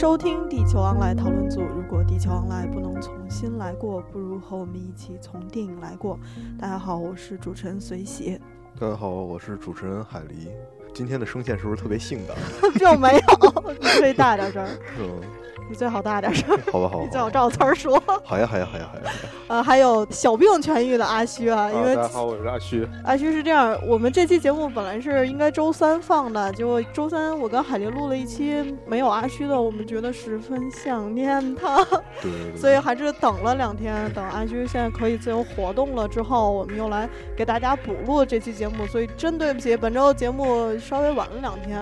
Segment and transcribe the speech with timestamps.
[0.00, 1.60] 收听《地球迎来讨论组》。
[1.62, 6.18] 如果地球迎来不能重新来过，不如和我们一起从电影来过。
[6.58, 8.40] 大家好，我是主持人随喜。
[8.78, 10.48] 大家好，我是主持人海狸。
[10.92, 12.36] 今天的声线是不是特别性感？
[12.74, 14.66] 并没有，你可以大点声。
[14.98, 15.20] 嗯，
[15.68, 16.48] 你最好大点声。
[16.72, 17.04] 好吧，好吧。
[17.04, 18.02] 你最好照词儿说。
[18.24, 19.12] 好呀，好呀，好呀，好呀。
[19.48, 22.86] 呃，还有小病痊愈的阿虚啊，因为大家好，我是阿虚。
[23.04, 31.84] 阿虚是这样，我们这期节目本来是应该周三放的，结果周三我跟海林录了一期没有阿虚的，我们觉得十分想念他，
[32.22, 32.56] 对。
[32.56, 38.86] 所以还是等了两天，等阿虚现在可以自由活动了之后，我们又来给大家补录这期节目。
[38.86, 41.78] 所以真对不起，本周节目稍微晚了两天。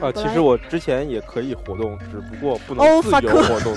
[0.00, 3.72] 啊，其实我之前也可以活动，只不过不能自由活动。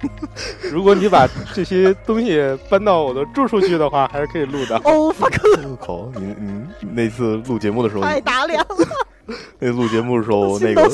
[0.70, 2.38] 如果你把这些东西
[2.68, 4.76] 搬到我的住处去的话，还是可以录的。
[4.84, 5.76] 哦，fuck！
[5.76, 8.66] 靠， 你你那次录节目的时候太打脸了。
[9.58, 10.86] 那录节目的时候，那个。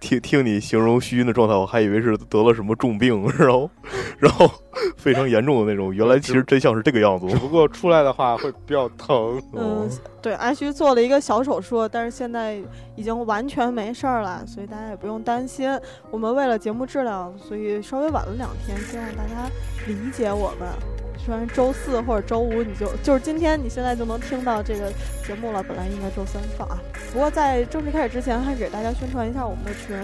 [0.00, 3.70] 听听你形容虚晕的状态，我还以为是得了什么重病，然后，
[4.18, 4.50] 然后
[4.96, 5.94] 非常严重的那种。
[5.94, 7.26] 原来其实真相是这个样子。
[7.28, 9.40] 只不过出来的话会比较疼。
[9.54, 12.60] 嗯，对，安虚做了一个小手术，但是现在
[12.94, 15.68] 已经完全没事儿了，所以大家也不用担心。
[16.10, 19.50] 我们为了节目质量，所以稍微晚了两天，希望大家
[19.86, 21.05] 理解我们。
[21.26, 24.92] 虽然周四或者周五你就就是今天你现在就能听到这个
[25.26, 26.78] 节目了，本来应该周三放啊。
[27.12, 29.98] 不过在正式开始之前，还是给大家宣传一下我们的群，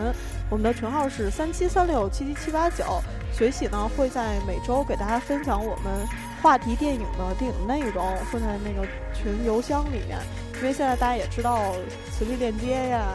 [0.51, 3.01] 我们的群号是三七三六七七七八九。
[3.33, 6.07] 学喜呢会在每周给大家分享我们
[6.43, 10.19] 话题电影的电影内容，会在那个群邮箱里面。
[10.57, 11.73] 因为现在大家也知道
[12.11, 13.07] 磁力链接呀，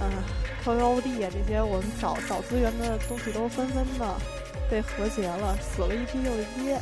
[0.00, 0.10] 嗯
[0.64, 4.14] ，QOD 呀这些我们找找资源的东西都纷纷的
[4.68, 6.74] 被和谐了，死了一批又一批。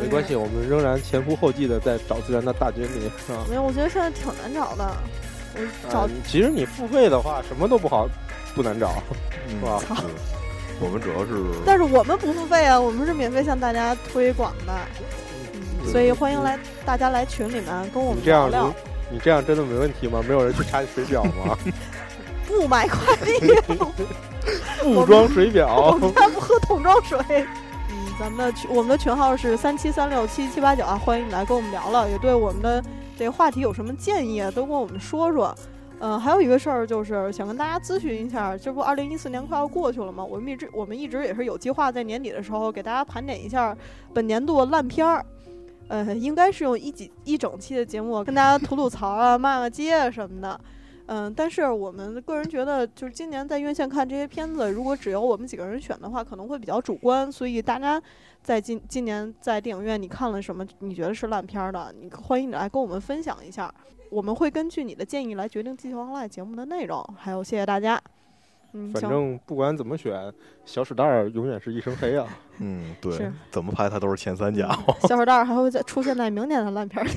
[0.00, 3.10] 没关系，我们仍然前仆后继的在找资源的大军里？
[3.48, 4.96] 没有，我觉得现在挺难找的。
[5.54, 8.08] 我找，其实你付费的话，什么都不好，
[8.54, 9.02] 不难找，
[9.48, 9.80] 是吧？
[10.80, 18.72] 我们主要是， 但是我们不付费啊，我们是免费向大家推广的，所以欢迎来大家来群里面跟我们聊聊。
[19.10, 20.22] 你这样真的没问题吗？
[20.28, 21.58] 没有人去查你水表吗？
[22.46, 23.52] 不买快递，
[24.82, 27.18] 不装水表，我们家不喝桶装水。
[28.18, 32.82] 咱们的群，我们的群号是三七三六七七八九啊，欢迎你来跟我们聊聊，也对我们的
[33.16, 35.54] 这个话题有什么建议啊，都跟我们说说。
[36.00, 40.24] 嗯，还有一个事儿就是想跟大家咨询一下，这不二零一四年快要过去了吗？
[40.24, 43.76] 我们一直我们一直也是有计划在年底的时候给大家盘点一下
[44.12, 45.24] 本年度烂片儿，
[45.86, 50.60] 呃，应该是用一几一整期的节目跟大家吐吐槽啊、骂骂街啊什么的。
[51.10, 57.32] 嗯，但是我们个人觉得，就是今年在院线看这些片子，如果只有我们几个人选的话，可能会比较主观。
[57.32, 58.00] 所以大家
[58.42, 60.66] 在今今年在电影院你看了什么？
[60.80, 61.94] 你觉得是烂片的？
[61.98, 63.72] 你欢迎你来跟我们分享一下，
[64.10, 67.02] 我们会根据你的建议来决定《地球 online》节目的内容。
[67.16, 67.98] 还有，谢谢大家。
[68.74, 70.30] 嗯，反正不管怎么选，
[70.66, 72.26] 小史袋永远是一身黑啊。
[72.60, 74.68] 嗯，对，怎么拍它都是前三甲。
[75.08, 77.10] 小史袋还会再出现在明年的烂片里。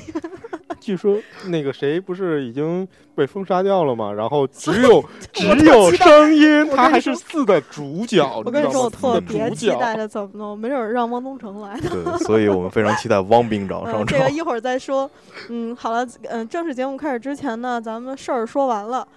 [0.82, 4.12] 据说那个谁不是已经被封杀掉了吗？
[4.12, 8.28] 然后只有 只有声音，他还是四的主角。
[8.44, 11.90] 我跟你说，我特别期待着怎么弄，没准让汪东城来的。
[11.90, 14.06] 对，所以我们非常期待汪兵长上 场。
[14.08, 15.10] 这个一会儿再说。
[15.50, 19.08] 嗯，好了，嗯，正式节目开始之前呢，咱们事儿说完了，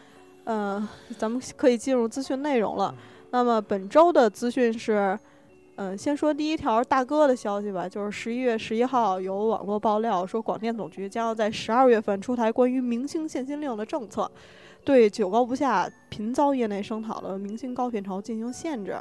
[0.44, 0.86] 嗯，
[1.16, 2.94] 咱们可以进入资讯内容了。
[3.30, 5.18] 那么本周的资讯是。
[5.76, 14.30] 嗯，先说第一条大哥的消息吧，就是十一月十一号有网络爆料说，广电总局将要在十二月份出台关于明星限薪令的政策，
[14.84, 18.96] 对久高不下、频遭业内声讨的明星高片酬进行限制，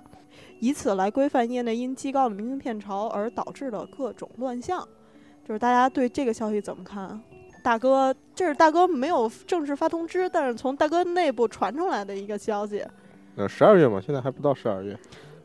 [0.60, 4.88] 以此来规范业内因极高的明星片酬而导致的各种乱象。
[5.48, 7.22] 就是大家对这个消息怎么看？
[7.62, 12.84] 大哥，这是大哥没有正式发通知，但是从大哥内部传出来的一个消息。
[13.36, 14.98] 呃，十二月嘛，现在还不到十二月。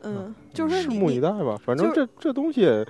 [0.03, 1.57] 嗯，就是拭目以待吧。
[1.63, 2.85] 反正这这东西，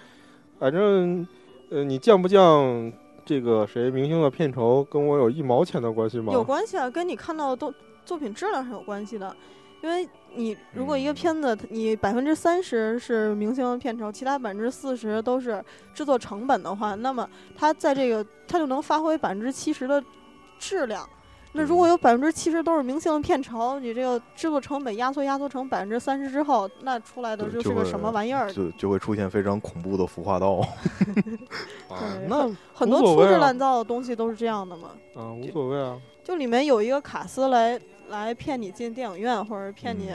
[0.60, 1.28] 反正
[1.70, 2.92] 呃，你降不降
[3.26, 6.34] 这个谁明星的片酬，跟我有一毛钱的关系吗？
[6.34, 7.74] 有关系啊，跟你看到的东
[8.06, 9.36] 作品质量是有关系的。
[9.82, 10.06] 因为
[10.36, 15.64] 你如果一个片子，你百分之三十是明星的片酬，其他百分之四十都是
[15.94, 20.04] 制作成本的话，那么它在这个它就能发挥百分之七十的
[20.58, 21.08] 质量。
[21.52, 28.54] 那如果有百分之七十都是明星的片酬，你这个制作成本压缩压缩成百分之三十之后，那出来的就是个什么玩意儿？
[28.54, 30.62] 就就会出现非常恐怖的腐化道。
[31.90, 34.90] 对，那很多粗制滥造的东西都是这样的嘛。
[35.16, 36.00] 啊，无所谓啊。
[36.24, 37.80] 就里面有一个卡司来
[38.10, 40.12] 来骗你进电影院，或者骗你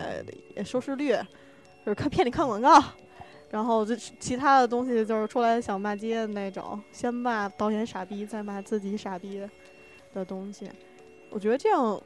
[0.64, 1.16] 收视率，
[1.84, 2.80] 就是看骗你看广告，
[3.50, 9.42] 然后就其他的东西就是出来想骂街的那种，先骂导演傻逼，再骂自己傻逼
[10.12, 10.70] 的东西。
[11.34, 12.00] 我觉得这样，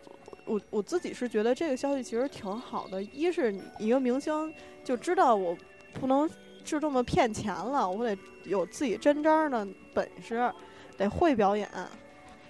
[0.46, 3.02] 我我自己是觉得这个消息其实挺好的。
[3.02, 4.50] 一是一个明星
[4.82, 5.54] 就知道我
[6.00, 6.26] 不能
[6.64, 10.50] 就这么骗钱了，我得有自己真章的本事，
[10.96, 11.68] 得会表演，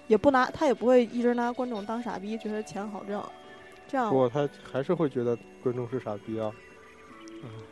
[0.06, 3.20] 也不拿他也不会一直拿观众当傻逼，觉得钱好挣。
[3.88, 6.52] 这样，不过他还是会觉得观众是傻逼啊。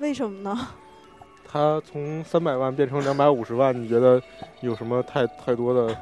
[0.01, 0.69] 为什么呢？
[1.47, 4.21] 他从三百万变成两百五十万，你觉得
[4.63, 5.97] 有什么太太多的？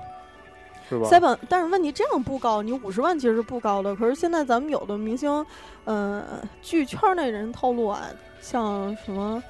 [0.88, 1.08] 是吧？
[1.08, 3.96] 三百，但是问题这样不高，你五十万其实是不高的。
[3.96, 5.44] 可是现在咱们有的明星，
[5.84, 8.02] 呃，据圈内人透露啊，
[8.40, 9.42] 像什么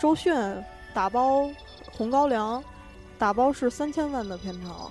[0.00, 0.34] 周迅
[0.92, 1.48] 打包
[1.90, 2.62] 红高粱，
[3.18, 4.90] 打包是三千万的片酬，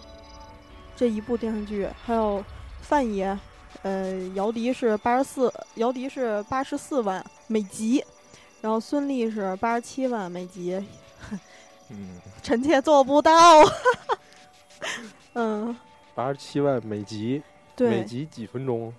[0.96, 2.44] 这一部电视剧，还有
[2.82, 3.38] 范爷，
[3.84, 8.04] 呃，姚笛是八十四，姚笛是八十四万每集，
[8.62, 10.84] 然后孙俪是八十七万每集，
[11.90, 13.32] 嗯，臣妾做不到。
[15.36, 15.76] 嗯，
[16.14, 17.42] 八十七万每集，
[17.76, 18.94] 对，每集几分钟？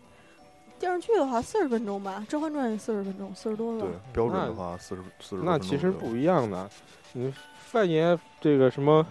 [0.79, 3.81] 电视剧的话四十分钟吧，《甄嬛传》也四十分钟，四十多个。
[3.81, 5.43] 对，标准的话四十四十。
[5.43, 6.69] 那其实不一样的，
[7.15, 9.05] 你范爷这个什么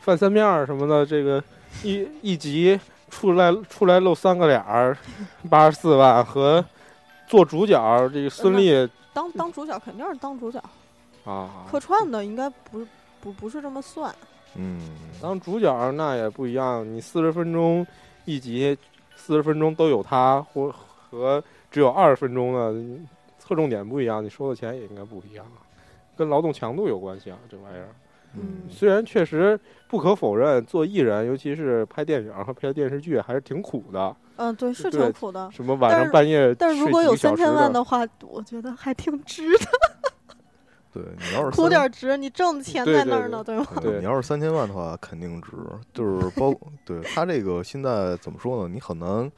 [0.00, 1.42] 范三面什么的，这个
[1.82, 2.78] 一一集
[3.10, 4.96] 出来出来露三个脸儿，
[5.50, 6.64] 八十四万和
[7.26, 10.62] 做主角这个孙俪当当主角肯定是当主角
[11.24, 12.86] 啊，客串的应该不
[13.20, 14.14] 不不是这么算。
[14.54, 14.80] 嗯，
[15.20, 16.86] 当主角那也不一样。
[16.90, 17.86] 你四十分钟
[18.24, 18.76] 一集，
[19.16, 20.72] 四十分钟都有他，或
[21.10, 23.06] 和只有二十分钟的
[23.38, 25.46] 侧重点不一样，你收的钱也应该不一样，
[26.16, 27.88] 跟劳动强度有关系啊，这玩意儿。
[28.34, 29.58] 嗯，虽然确实
[29.88, 34.14] 不可否认，做艺人，尤其是拍电影和拍电视剧，还是挺苦的。
[34.36, 35.50] 嗯，对，是挺苦的。
[35.50, 39.66] 什么晚上半夜，但是如果有三千万的话，我觉得还挺值的。
[40.92, 43.66] 对你要是苦点值，你挣的钱在那儿呢，对吗？
[43.80, 45.50] 对，你要是三千万的话，肯定值。
[45.92, 46.52] 就是包，
[46.84, 48.68] 对他这个现在怎么说呢？
[48.72, 49.30] 你很难，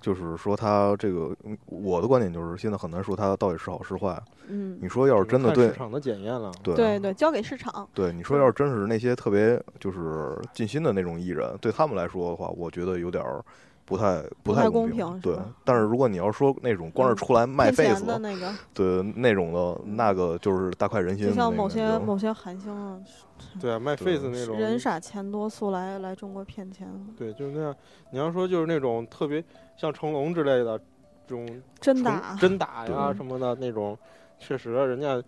[0.00, 1.36] 就是说他这个，
[1.66, 4.20] 我的观点就是现在很难说他到底是好是坏。
[4.48, 7.88] 嗯，你说要是真的对市场的检验了，对对对，交给市场。
[7.94, 13.44] 对，你说要是真是那些特别就是尽心的那种艺人，对他们来说的话，我觉得有点儿。
[13.84, 15.36] 不太不太公平，对。
[15.64, 21.26] 但是如果你要说那种光是出来卖 face 的那个，对那种的，那个就是大快人心。
[21.28, 22.98] 就像某些某些韩星啊，
[23.60, 26.88] 对啊，卖 face 那种人傻钱多，速来来中国骗钱。
[27.18, 27.74] 对，就是那样。
[28.10, 29.42] 你要说就是那种特别
[29.76, 30.78] 像成龙之类的
[31.26, 31.46] 这种
[31.80, 33.98] 真打真打呀什么的那种，
[34.38, 35.22] 确实人家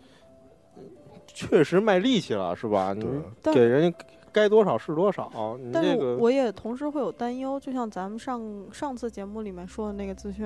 [1.26, 2.94] 确实卖力气了，是吧？
[2.94, 3.04] 你
[3.52, 3.98] 给人家。
[4.34, 5.30] 该多少是多少，
[5.72, 8.42] 但是我也同时会有担忧，就像咱们上
[8.72, 10.44] 上次节目里面说的那个资讯，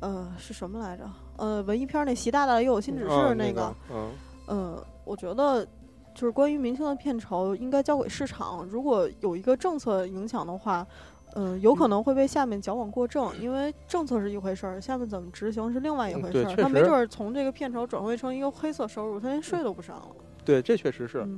[0.00, 1.10] 呃，是什么来着？
[1.38, 4.10] 呃，文艺片那习大大又有新指示那个，嗯，
[4.46, 5.64] 呃，我觉得
[6.14, 10.86] 就是关于明星的片酬应该交给市场，如果有一个政策影响的话，
[11.34, 20.08] 嗯，有可能会被下面矫枉过正，因为政策是一回事儿，下面怎么执行是另外一回事儿，他没准儿从这个片酬转换成一个黑色收入，他连税都不上了。
[20.48, 21.28] 对，这确实是，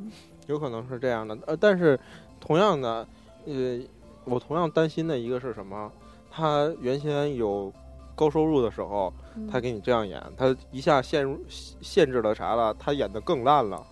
[0.46, 1.36] 有可能是这样的。
[1.48, 1.98] 呃，但是
[2.38, 3.04] 同样的，
[3.44, 3.80] 呃，
[4.24, 5.90] 我同样担心的一个是什么？
[6.30, 7.72] 他原先有
[8.14, 9.12] 高收入的时候，
[9.50, 12.72] 他给你这样演，他一下陷入限制了啥了？
[12.78, 13.84] 他演的更烂了，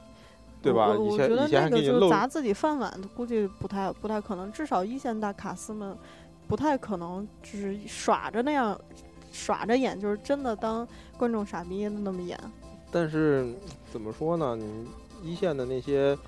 [0.62, 0.96] 对吧？
[0.98, 4.50] 以前以前还给你露砸自己饭碗，估计不太不太可能。
[4.50, 5.94] 至少一线大卡司们
[6.48, 8.80] 不太可能就是耍着那样
[9.30, 12.40] 耍着演，就是真的当观众傻逼那么演。
[12.90, 13.52] 但是
[13.94, 14.56] 怎么说呢？
[14.56, 14.88] 你
[15.22, 16.18] 一线的那些，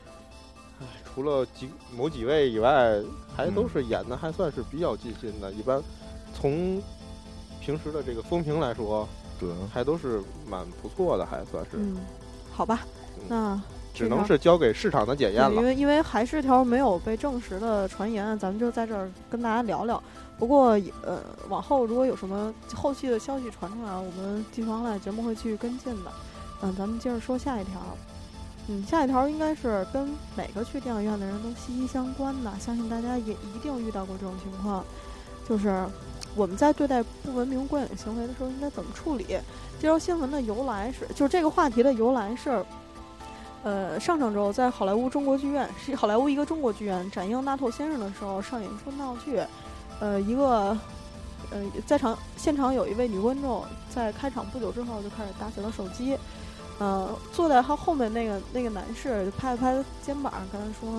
[0.78, 3.02] 唉，除了几某几位以外，
[3.36, 5.50] 还都是演的还算是比较尽心的。
[5.50, 5.82] 一般
[6.32, 6.80] 从
[7.60, 9.08] 平时的这个风评来说，
[9.40, 11.70] 对，还都是蛮不错的，还算是。
[11.72, 11.96] 嗯，
[12.52, 12.86] 好吧，
[13.28, 13.60] 那
[13.92, 15.56] 只能是交给市场的检验了。
[15.56, 20.00] 因为因为还是条没有被证实的传言，咱们就在这儿跟大家聊聊。
[20.38, 26.12] 不过呃，往后如果有什么后续的消息传出来，我们地方来节目会继续跟进的。
[26.62, 27.72] 嗯，咱们接着说下一条。
[28.68, 34.84] 嗯，下一条应该是跟每个去电影院的人都息息相关的，相信大家也一定遇到过这种情况，
[35.48, 35.86] 就是
[36.34, 39.24] 我们在对待不文明观影行为的时候应该怎么处理？
[39.80, 42.64] 这条新闻的由来是，就是这个话题的由来是，
[43.62, 49.40] 呃，上上周在好莱坞中国剧院，是好莱坞一个中国剧院展映《纳透先生》的时候上演一出闹剧，
[50.00, 50.76] 呃，一个。
[51.50, 56.18] 呃，在场现场有一位女观众，在开场不久之后就开始打起了手机。
[56.78, 60.90] 呃，坐在他后面那个那个男士就拍了拍肩膀，跟他说：“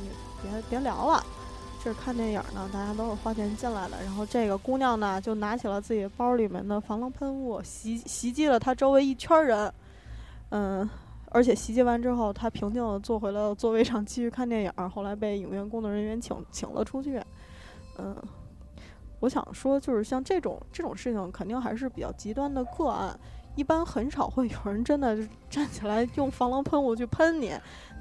[0.00, 0.08] 你
[0.42, 1.24] 别别聊了，
[1.82, 9.72] 这是看电影呢，大家都是花钱进来的。”然后这个姑娘呢，就拿起了自己包里面的防狼喷雾，袭袭击了他周围一圈人。
[10.50, 10.88] 嗯，
[11.30, 14.72] 而且袭击完之后，他平静的坐回了座位上继续看电影。
[14.90, 17.20] 后来被影院工作人员请请了出去。
[17.98, 18.16] 嗯。
[19.20, 23.18] 我想说，就是像这种这种事情，肯定还是比较极端的个案，
[23.56, 25.16] 一般很少会有人真的
[25.48, 27.52] 站起来用防狼喷雾去喷你。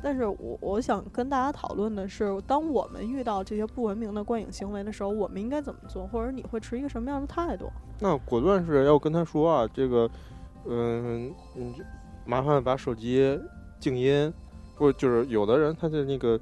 [0.01, 7.71] 但是我我想跟大家讨论的是，当我们遇到这些不文明的观影行为的时候，我们应该怎么做，或者你会持一个什么样的态度？
[7.99, 10.09] 那果断是要跟他说啊，这个，
[10.67, 11.81] 嗯，你
[12.25, 13.39] 麻烦把手机
[13.79, 14.33] 静音，
[14.75, 16.37] 或者就是有的人他的那个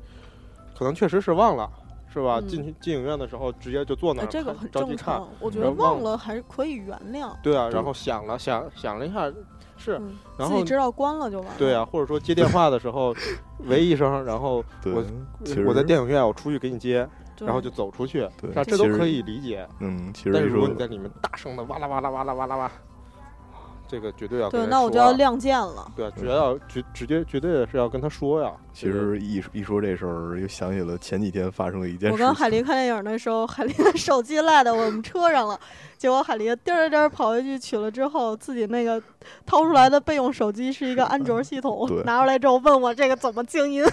[0.75, 1.69] 可能确实是忘了。
[2.13, 2.41] 是吧？
[2.41, 5.27] 进去进影院的时候，直接就坐那儿，这个很正常。
[5.39, 7.31] 我觉得忘了还是可以原谅。
[7.41, 9.31] 对啊，然后想了想想了一下，
[9.77, 9.93] 是，
[10.37, 11.53] 然后自己知道关了就完了。
[11.57, 13.15] 对啊，或者说接电话的时候，
[13.65, 15.03] 喂一声，然后我
[15.65, 17.07] 我在电影院，我出去给你接，
[17.39, 18.27] 然后就走出去，
[18.65, 19.67] 这都可以理解。
[19.79, 22.71] 嗯，其实但是如果你在里面大声的哇啦哇啦哇啦哇啦哇。
[23.91, 25.85] 这个绝对要对，那我就要亮剑了。
[25.97, 28.49] 对，绝要绝直接绝对是要跟他说呀。
[28.71, 32.13] 其实一一说这事儿，又想起了前几天发生的一件事。
[32.13, 35.59] 我跟海狸看电影的时候，海狸的手机落在我们车上了，
[35.97, 39.01] 结果海狸颠儿颠儿跑回去取了之后，自己那个
[39.45, 43.83] 掏出来的备用手机是一个安卓系统，拿出来之后问我这个怎么静音。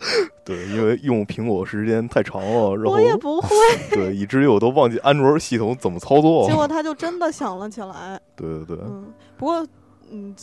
[0.44, 3.48] 对，因为用苹果时间太长了，然后我也不会。
[3.90, 6.46] 对，以至于我都忘记安卓系统怎么操作。
[6.48, 8.20] 结果他就真的想了起来。
[8.36, 8.78] 对对对。
[8.84, 9.66] 嗯，不过，
[10.10, 10.34] 嗯，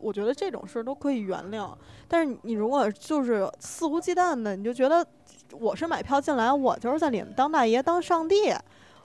[0.00, 1.70] 我觉得这种事儿都可以原谅。
[2.08, 5.06] 但是你如果就是肆无忌惮的，你就觉得
[5.52, 8.52] 我是买票进来，我就是在里面当大爷当上帝，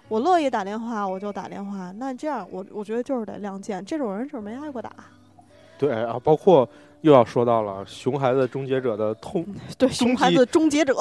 [0.08, 1.92] 我乐意打电话我就打电话。
[1.98, 3.86] 那这样，我我觉得就是得亮剑。
[3.86, 4.92] 这种人就是没挨过打。
[5.78, 6.68] 对啊，包括。
[7.02, 9.46] 又要说到了熊孩子终结者的痛，
[9.78, 10.94] 对熊孩子终结者，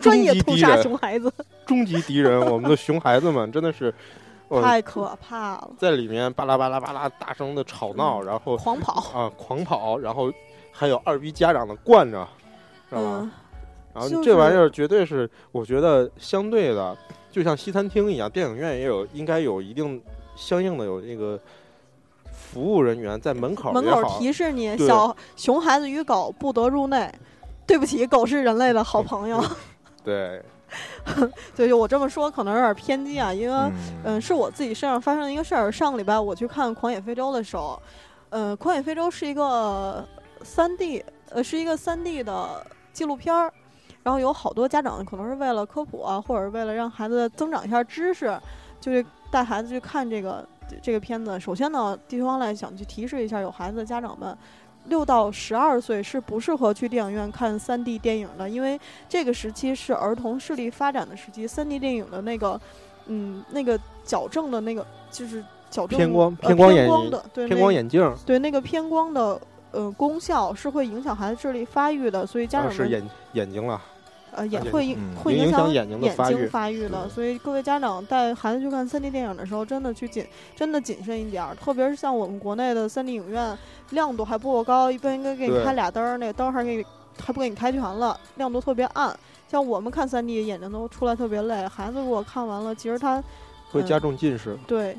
[0.00, 1.32] 专业屠杀熊孩子，
[1.64, 3.94] 终极敌人，我们的熊孩子们真的是
[4.62, 10.32] 太可怕了，在里面巴拉巴拉巴拉大声的吵闹，然后狂跑啊狂跑，然后
[10.72, 12.26] 还有二逼家长的惯着，
[12.88, 13.30] 知道吧？
[13.94, 16.96] 然后这玩意儿绝对是，我觉得相对的，
[17.30, 20.02] 就像西餐厅一样，电影院也有应该有一定
[20.34, 21.38] 相应的有那个。
[22.50, 27.12] 服务人员在门口门口提示你：小熊孩子与狗不得入内。
[27.66, 29.44] 对不起，狗是人类的好朋友。
[30.02, 30.42] 对，
[31.54, 33.72] 对，我这么说可能有点偏激啊，因为
[34.04, 35.70] 嗯，是我自己身上发生的一个事儿。
[35.70, 37.78] 上个礼拜我去看《狂野非洲》的时候，
[38.30, 40.02] 呃，《狂野非洲》是一个
[40.42, 43.52] 三 D，呃，是一个三 D 的纪录片儿。
[44.02, 48.34] 然后有好多家长可能是为了科普啊，或者是为了让孩子增长一下知识，
[48.80, 50.42] 就是带孩子去看这个。
[50.82, 54.36] 这个片子，首先呢，地球王来想去提示一下有孩子的家长们，
[54.86, 62.60] 六到十二岁是不适合去电影院看三 D 电影的，因为这个时期是儿童视力发展的时期，三 D 电影的那个，
[63.06, 69.40] 嗯，那个矫正的那个就是矫正偏光偏光眼的，对偏光眼镜，对那个偏光的
[69.72, 73.80] 呃功效是会影响孩子智力发育的，所以家长是眼眼睛了。
[74.32, 75.98] 呃，也会会影响眼睛
[76.50, 81.54] 发育了，所以各位家长带孩子去看 3D 电影的时候，真的去谨真的谨慎一点儿。
[81.54, 83.56] 特别是像我们国内的 3D 影院，
[83.90, 86.84] 亮度还不够高，一般应该给你开俩灯儿，那灯还给你
[87.20, 89.16] 还不给你开全了，亮度特别暗。
[89.48, 91.66] 像我们看 3D，眼睛都出来特别累。
[91.66, 93.22] 孩子如果看完了，其实他
[93.70, 94.58] 会加重近视。
[94.66, 94.96] 对，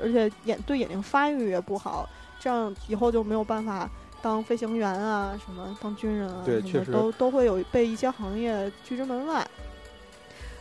[0.00, 2.08] 而且眼对眼睛发育也不好，
[2.38, 3.90] 这样以后就没有办法。
[4.22, 9.46] 当飞行员啊，什么当军人啊，对，确实都都会有被一些行业拒之门外。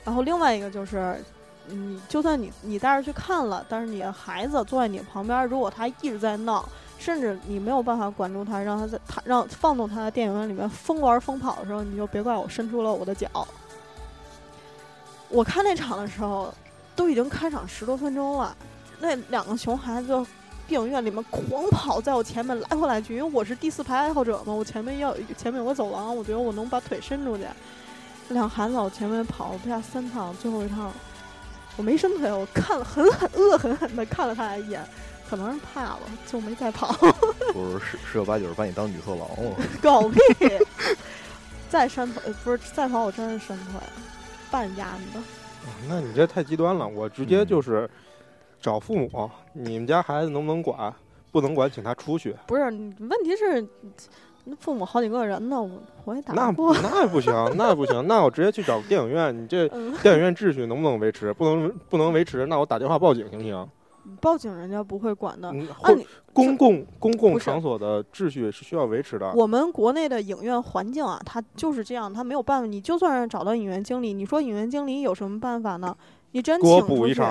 [0.04, 1.24] 然后另外一个就是，
[1.68, 13.28] 你就算你你带着去看了，但是你的孩子坐在你旁边，如果他一直在闹，甚至你没有办法管住他，让他在他让放纵他在电影院里面疯玩疯跑的时候，你就别怪我伸出了我的脚。
[15.28, 16.54] 我看那场的时候，
[16.96, 18.56] 都已经开场十多分钟了，
[19.00, 20.26] 那两个熊孩子。
[20.70, 27.44] 电影院里面狂跑，在我前面来回来去，因为我是第四排爱好者嘛，我前面要前面有个走廊，我觉得我能把腿伸出去。
[28.30, 30.94] 两孩子在我前面跑了不下三趟，最后一趟
[31.76, 34.86] 我没伸腿，我看了狠狠恶狠狠的看了他一眼，
[35.28, 36.94] 可能是怕了，就没再跑。
[37.52, 39.56] 不是十十有八九是把你当女色狼了。
[39.82, 40.20] 狗屁！
[41.68, 43.82] 再伸腿不是再跑，我真是伸腿，
[44.52, 45.20] 半压的。
[45.88, 47.90] 那你这太极端了，我直接就是。
[48.60, 50.94] 找父母，你们家孩子能不能管？
[51.32, 52.36] 不能管，请他出去。
[52.48, 53.68] 不是，问题是，
[54.60, 55.70] 父母好几个人呢，我
[56.06, 59.38] 我也打那不那不行，那不行，那我直接去找电影院。
[59.38, 59.70] 你这
[60.02, 61.32] 电影院秩序能不能维持？
[61.34, 63.70] 不能，不能维持，那我打电话报警行不行？
[64.20, 65.50] 报警人家不会管的。
[65.50, 65.94] 啊，
[66.34, 69.32] 公共公共场所的秩序是需要维持的。
[69.36, 72.66] 我们国内的影院环境啊，它就是这样，它没有办法。
[72.66, 75.96] 你就算是找到影院经理，你说影院经理有什么办法呢？
[76.32, 77.22] 你真请出去。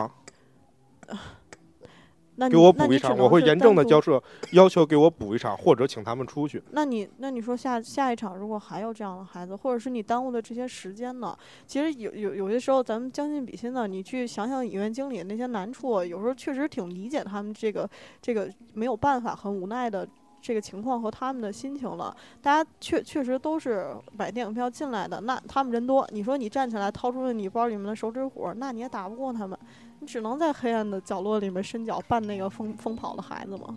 [2.40, 4.22] 那给我补一场，我会严正的交涉，
[4.52, 6.62] 要求给我补一场，或者请他们出去。
[6.70, 11.36] 那你那你说下下一场如果还有这样的孩子，或者是你耽误的这些时间呢？
[11.66, 17.90] 其实有有有些时候咱们将心比心的，你去想想影院经理那些难处，有时候确实挺理解他们这个
[18.22, 20.06] 这个没有办法很无奈的
[20.40, 22.16] 这个情况和他们的心情了。
[22.40, 29.58] 大家确确实都是买电影票进来的，那他们人多，你说你站起来掏出了你包里面的手指虎，那你也打不过他们，
[30.00, 33.76] 你只能在黑暗的角落里面伸脚扮那个疯疯跑的孩子吗。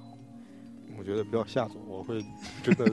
[0.98, 2.24] 我觉得不要吓死我，我会
[2.62, 2.86] 真的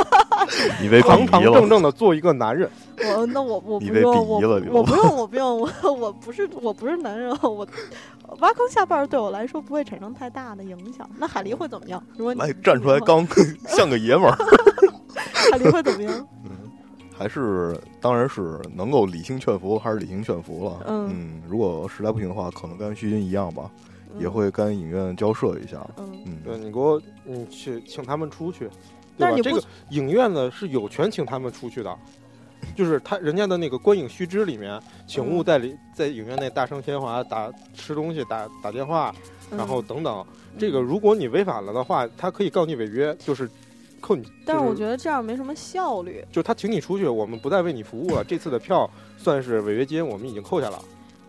[0.80, 2.70] 你被堂堂正正的做一个男人。
[3.16, 7.66] 我那我我不你被用，我我不 用，我不用，我我不是我不是男人，我
[8.38, 11.08] 挖坑下绊儿对我来说不会产生太大的影响。
[11.18, 12.02] 那海狸会怎么样？
[12.16, 13.26] 如果你来站出来，刚
[13.68, 14.36] 像个爷们儿。
[15.50, 16.26] 海狸会怎么样？
[17.22, 20.84] 还是当然是能够理性劝服，还是理性劝服了。
[20.88, 23.70] 嗯如果实在不行的话，可能跟徐军一样吧，
[24.18, 25.88] 也嗯会跟影院交涉一下。
[25.98, 28.68] 嗯，嗯，对你给我，你去请他们出去，
[29.16, 29.30] 对吧？
[29.30, 31.96] 但是这个影院呢是有权请他们出去的，
[32.74, 39.14] 就是他人家的那个观影须知里面，请勿嗯在里在影院内大声喧哗、打吃东西、打打电话，
[39.56, 40.26] 然后嗯等等。
[40.58, 43.48] 这个如果你违反了的话，他可以告你违约，就是
[44.02, 44.30] 扣你。
[44.44, 46.22] 但是我觉得这样没什么效率。
[46.30, 50.78] 就他请你出去，我们不再为你服务了，这次的票算是违约金，我们已经扣下了。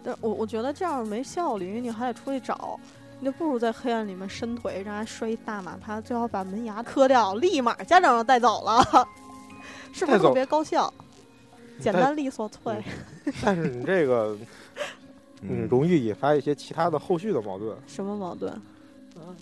[0.03, 2.77] 但我我觉得这样没效率，因为你还得出去找，
[3.19, 8.83] 你就不如在黑暗里面伸腿，让人摔一大马趴，最好把门牙磕掉，立马家长就带走了，
[9.93, 10.93] 是不是特别高效？
[11.79, 12.83] 简单利索脆。
[13.41, 14.37] 但是你这个，
[15.41, 17.75] 嗯，容易引发一些其他的后续的矛盾。
[17.87, 18.51] 什么矛盾？
[19.15, 19.35] 嗯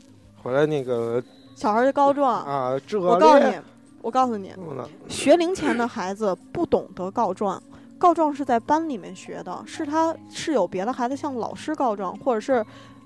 [0.43, 1.23] 回来那个
[1.55, 3.55] 小孩儿就告状，啊，我告诉你，
[4.01, 4.51] 我告诉你，
[5.08, 7.62] 学龄前的孩子不懂得告状，
[7.98, 12.65] 告状是在班里面学的，是他是有别的孩子向老师告状，或者是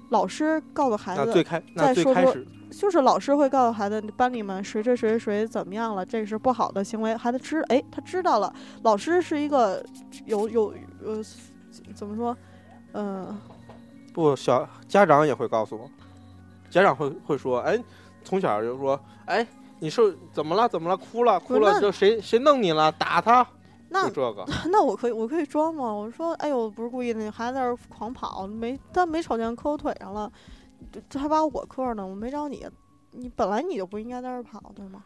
[0.10, 1.44] 老师告诉孩子
[1.76, 2.36] 再说说
[2.72, 9.84] 就是老师会告诉孩子，班里面谁谁谁谁怎么样了，这个是不好的行为，孩子知哎他知道了，老师是一个
[10.26, 10.74] 有有
[11.04, 11.22] 呃
[11.94, 12.36] 怎么说，
[12.94, 13.38] 嗯、
[14.14, 15.90] 不小家长也会告诉我，
[16.70, 17.82] 家长会会说，哎，
[18.26, 19.48] 从小就说，哎，
[19.80, 20.68] 你是怎么了？
[20.68, 20.98] 怎么了？
[20.98, 21.40] 哭了？
[21.40, 21.80] 哭了？
[21.80, 22.92] 就谁谁弄你了？
[22.92, 23.48] 打他？
[23.88, 25.94] 那就这个， 那我可以，我可以装吗？
[25.94, 30.30] 我说，哎呦，不是故意的，你孩子在那儿狂跑，没，他没瞅见磕我腿上了，
[30.92, 32.68] 这这还把我磕呢，我没找你，
[33.12, 35.04] 你本来你就不应该在这儿跑，对吗？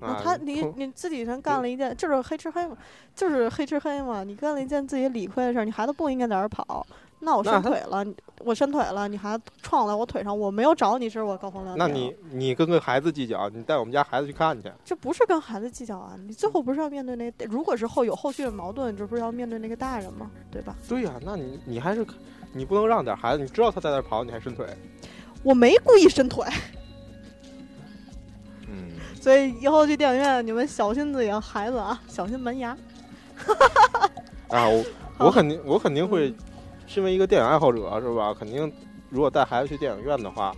[0.00, 2.76] 那啊他你你自己人干了一件，就是黑吃黑嘛，
[3.14, 6.86] 就是黑吃黑嘛，你干了一件自己理亏的事儿，你孩子不应该在这儿跑，
[7.22, 8.04] 那我伸腿了，
[8.38, 11.78] 我伸腿了，你还撞在我腿上，我没有找你，这是我高风亮节。
[11.78, 20.30] 那你你跟个孩子计较，你带我们家孩子去看去，这不是跟孩子计较啊，你最后不是要面对那，如果是后有后续的矛盾，这不是要面对那个大人吗？
[20.50, 20.74] 对吧？
[20.88, 22.06] 对呀、那你你还是
[22.52, 24.66] 你不能让点孩子，你知道他在那跑，你还伸腿，
[25.42, 26.46] 我没故意伸腿。
[28.66, 32.70] 嗯，所以以后去电影院，你们小心自己的孩子啊，小心门牙。
[34.48, 34.84] 啊，我
[35.16, 36.36] 好我肯定我肯定会嗯，
[36.90, 38.34] 身为一个电影爱好者是吧？
[38.36, 38.70] 肯定
[39.10, 40.52] 如果带孩子去电影院的话，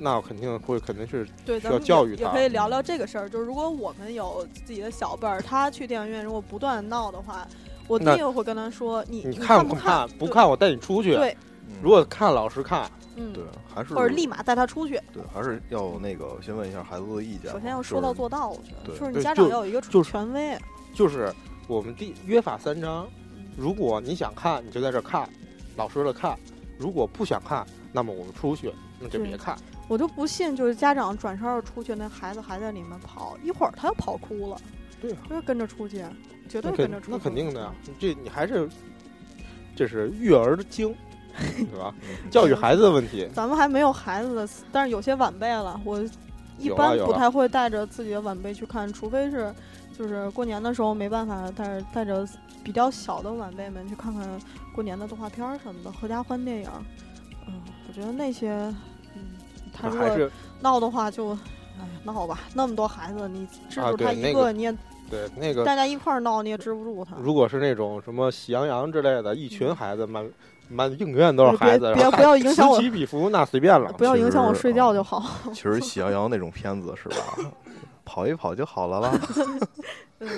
[0.00, 3.28] 那我肯定会肯定是对，需要教育他也可以聊聊这个事儿。
[3.28, 7.46] 就是如果我们有自己的小辈儿，他去电影院如果不断闹的话，
[7.86, 10.08] 我第一个会跟他说：“你你看不看？
[10.08, 11.14] 对不看我带你出去。
[11.14, 11.36] 对，
[11.66, 14.98] 嗯如果看老师看，嗯，对，还是或者立马带他出去。
[15.12, 17.52] 对，还是要那个先问一下孩子的意见。
[17.52, 20.56] 首先要说到做到，我觉得就是你家长要有一个就权威。
[20.94, 21.30] 就是
[21.68, 23.06] 我们第约法三章，
[23.58, 25.28] 如果你想看，你就在这儿看，
[25.76, 26.34] 老实的看；
[26.78, 29.56] 如果不想看，那么我们出去，那就别看。
[29.88, 34.56] 我就不信，就是家长转身要出去，那孩子还在里面跑，一会儿他又跑哭了，
[35.00, 36.04] 对啊，就是跟着出去，
[36.48, 37.12] 绝对跟着出去。
[37.12, 38.68] 那肯定的呀，这你还是
[39.76, 40.92] 这是育儿的经，
[41.56, 41.94] 对吧？
[42.02, 43.28] 嗯教育孩子的问题。
[43.32, 46.02] 咱们还没有孩子的，但是有些晚辈了，我
[46.58, 49.54] 一般不太会带着自己的晚辈去看，除非是
[49.98, 52.26] 就是过年的时候没办法带着带着
[52.62, 54.28] 比较小的晚辈们去看看
[54.74, 56.70] 过年的动画片儿什么的，合家欢电影。
[57.48, 58.50] 嗯，我觉得那些，
[59.14, 59.22] 嗯，
[59.72, 60.30] 他如果
[60.60, 61.30] 闹的话就，
[61.78, 64.72] 哎，闹吧，那么多孩子，你制啊住他一个你也
[65.08, 67.16] 对那个，大家一块儿闹，你也治不住他。
[67.18, 70.28] 如果是那种什么喜羊羊之类的，一群孩子满
[70.68, 73.92] 满影院都是孩子，别不要影响 我此起彼伏，那随便了。
[73.92, 75.24] 不要影响我睡觉就好。
[75.54, 77.16] 其实 《喜羊羊》那种片子是吧？
[78.06, 79.12] 跑一跑就好了啦。
[80.20, 80.28] 嗯，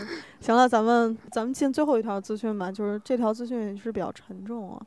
[0.40, 4.83] 行了，咱们咱们进最后一条资讯吧，就是这条资讯也是比较沉重啊，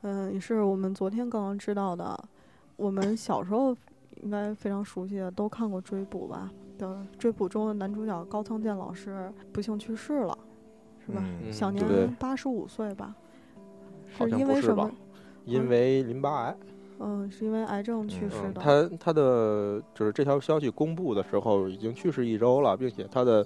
[0.00, 2.18] 嗯，也是我们昨天刚刚知道的，
[2.74, 3.76] 我们小时候
[4.22, 6.50] 应该非常熟悉的，都看过《追捕》吧？
[6.76, 10.36] 的《追捕》中的男主角高仓健老师不幸去世了，
[11.06, 11.22] 是吧？
[11.22, 13.14] 嗯享年八十五岁吧？
[14.18, 14.90] 是因为什么？
[15.44, 16.56] 因为淋巴癌。
[16.60, 16.75] 嗯，
[17.30, 18.60] 是因为癌症去世的。
[18.60, 23.44] 他他的就是这条消息公布的时候，已经去世一周了，并且他的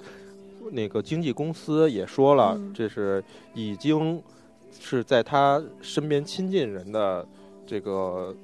[0.73, 3.23] 那个经纪公司也说了，这是
[3.55, 4.23] 已经
[4.79, 7.27] 是在他身边亲近人的
[7.67, 8.35] 这个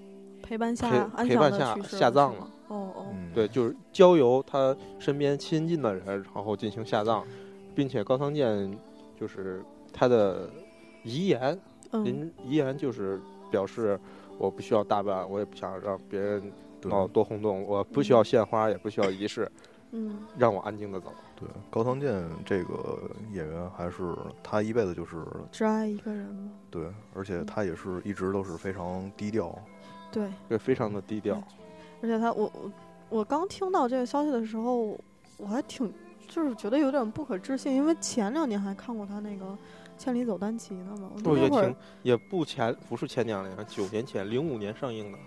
[0.43, 2.49] 陪伴下陪伴下下葬了。
[2.69, 7.23] 哦哦，对，就是交由他身边亲近的人，然后进行下葬，
[7.75, 8.77] 并且高仓健
[9.21, 10.51] 就是他的
[11.05, 11.57] 遗言，
[11.93, 14.01] 您遗言就是表示。
[14.39, 17.65] 我不需要大办，我也不想让别人闹多轰动。
[17.65, 19.51] 我不需要献花，也不需要仪式，
[19.93, 21.13] 嗯，让我安静的走。
[21.35, 25.17] 对，高仓健这个演员还是他一辈子就是
[25.53, 26.51] 只爱一个人吗？
[26.71, 29.55] 对，而且他也是一直都是非常低调。
[30.11, 31.43] 对，对，非常的低调。
[32.03, 32.73] 而且他，我我
[33.09, 34.99] 我刚听到这个消息的时候，
[35.37, 35.93] 我还挺
[36.27, 39.57] 就是觉得有点不可置信，因为前两年还看过他那个。
[39.97, 45.19] 千里走单骑呢嘛，不也挺也不前不是前两年，九年前零五年上映的《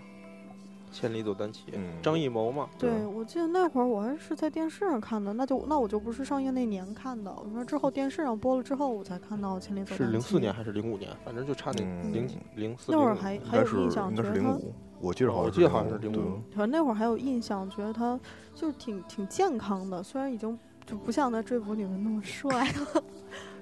[0.92, 1.70] 千里走单骑》，
[2.02, 2.68] 张艺谋嘛。
[2.78, 7.32] 对，我记得那会儿我还是在电视上看的，那就那我就不是上映那年看的。
[7.32, 10.04] 我说之后电视上播了之后，我才看到《千里走单骑》。
[10.06, 11.10] 是零四年还是零五年？
[11.24, 12.92] 反正就差那零零四。
[12.92, 14.58] 那会儿还还有印象，觉得他，
[15.00, 16.38] 我记得好，我记得好像是零五。
[16.50, 18.18] 反正那会儿还有印象，觉得他
[18.54, 20.58] 就是挺挺健康的，虽然已经
[20.90, 23.02] 就不像在《追捕》里面那么帅了。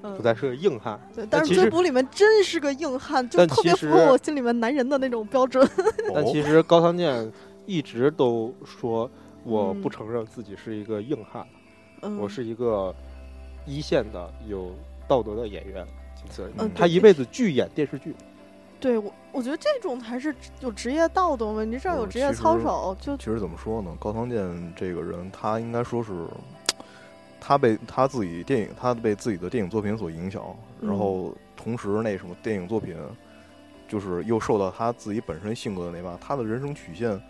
[0.17, 5.69] 不再是个硬汉，对，但是追捕里面真是个硬汉，就特别符合我心里面男人的那种标准。
[6.15, 7.31] 但其实高仓健
[7.67, 9.11] 一直都说，
[9.43, 11.45] 我不承认自己是一个硬汉，
[12.17, 12.95] 我是一个
[13.67, 14.73] 一线的有
[15.09, 15.87] 道德的演员。
[16.59, 18.15] 嗯，他一辈子拒演电视剧。
[18.79, 21.65] 对我，我觉得这种才是有职业道德嘛。
[21.65, 23.91] 你这有职业操守，就其实怎么说呢？
[23.99, 26.13] 高仓健这个人，他应该说是。
[27.41, 30.43] 他被他自己电影，他被自己的电影作品所影响，
[30.81, 32.97] 然后同时那什么电影作品，
[33.87, 37.21] 就是又受到他自己本身性格的那吧，他的人生曲线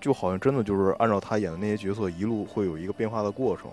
[0.00, 3.70] 就好像真的就是按照他演的那些角色一路会有一个变化的过程。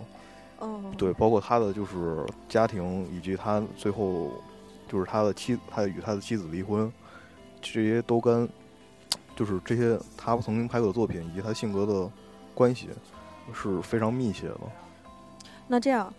[0.59, 4.31] 哦，对，包括他的就是家庭，以及他最后
[4.87, 6.89] 就是他的妻，他与他的妻子离婚，
[7.61, 8.47] 这些都跟
[9.35, 12.09] 就是这些他曾经拍过的作品以及他性格的
[12.53, 12.87] 关系
[13.53, 14.59] 是非常密切的。
[15.67, 16.13] 那这样，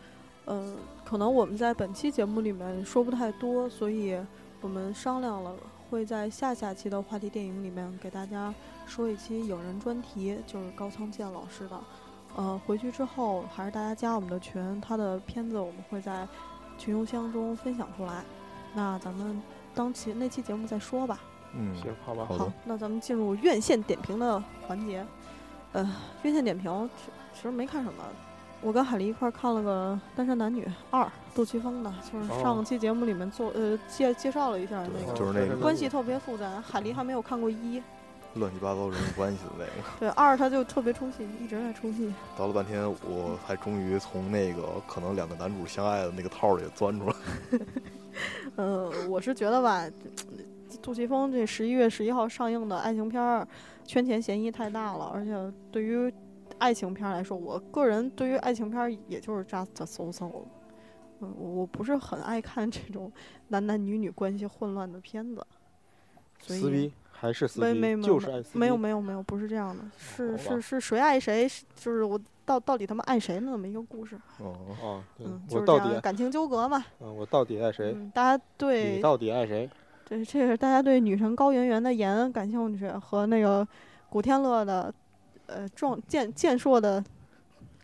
[0.47, 4.19] 嗯，可能我们在本期节目里面说不太多，所以
[4.61, 5.55] 我们商量了，
[5.89, 8.53] 会在下下期的话题电影里面给大家
[8.87, 11.81] 说一期影人专题，就是高仓健老师的。
[12.35, 16.27] 呃，回去之后还是大家加我们的群，他的片子我们会在
[16.77, 18.25] 群邮箱中分享出来。
[18.75, 19.41] 那咱们
[19.75, 21.21] 当期那期节目再说吧。
[21.55, 22.27] 嗯，行，好吧。
[22.29, 25.07] 好，那咱们进入院线点评的环节。
[25.73, 26.91] 呃，院线点评
[27.33, 28.03] 其实没看什么。
[28.67, 31.05] 我跟海丽一块看了个《单身男女二》，
[31.37, 36.61] 杜琪峰的，就是上期节目里面做呃介介绍了一下那个，就是那个关系特别复杂。
[36.61, 37.81] 海丽还没有看过一，
[38.35, 39.89] 乱七八糟人物关系的那个。
[40.01, 42.13] 对二，他就特别出戏，一直在出戏。
[42.37, 47.15] 倒了半天，我才终于从那个可能两个男主相爱的那个套里钻出来。
[48.57, 49.89] 呃，我是觉得吧，
[50.83, 53.47] 杜琪峰这十一月十一号上映的爱情片儿，
[53.85, 56.13] 圈钱嫌疑太大了，而且对于。
[56.59, 60.31] 爱情片来说，我个人对于爱情片也就是 just so so，
[61.21, 63.11] 嗯，我不是很爱看这种
[63.49, 65.47] 男男女女关系混乱的片子。
[66.41, 67.79] 撕逼还是撕逼？
[67.79, 74.17] 没就是爱没有没有没有，不是这样的，是是是谁爱谁，就是我到到底他们爱谁那么一个故事。
[74.39, 76.85] 哦哦，嗯，就是这样，感情纠葛嘛。
[77.01, 77.97] 嗯，我到底爱谁？
[78.13, 79.69] 大家对你到底爱谁？
[80.07, 83.67] 对，这是大家对女神高圆圆的颜感兴趣，和那个
[84.09, 84.93] 古天乐的。
[85.47, 87.03] 呃，壮健健硕的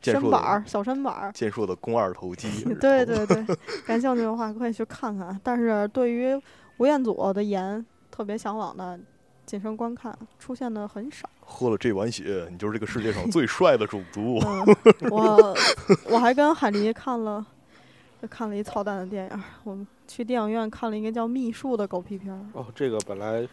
[0.01, 2.64] 身板儿，小身板儿，健硕的肱二头肌。
[2.81, 3.44] 对对对，
[3.87, 5.38] 感兴趣的话可以去看看。
[5.42, 6.35] 但是对于
[6.79, 8.98] 吴彦祖的颜特别向往的，
[9.46, 11.29] 谨慎观看，出现的很少。
[11.40, 14.40] 喝了这碗血，你就是这个世界上最帅的种族。
[15.11, 15.57] 我
[16.11, 17.46] 我还跟海狸看了，
[18.29, 19.42] 看了一操蛋的电影。
[19.62, 22.40] 我们去电影院看了一个叫《秘术》的狗屁片儿。
[22.55, 23.46] 哦，这个本来。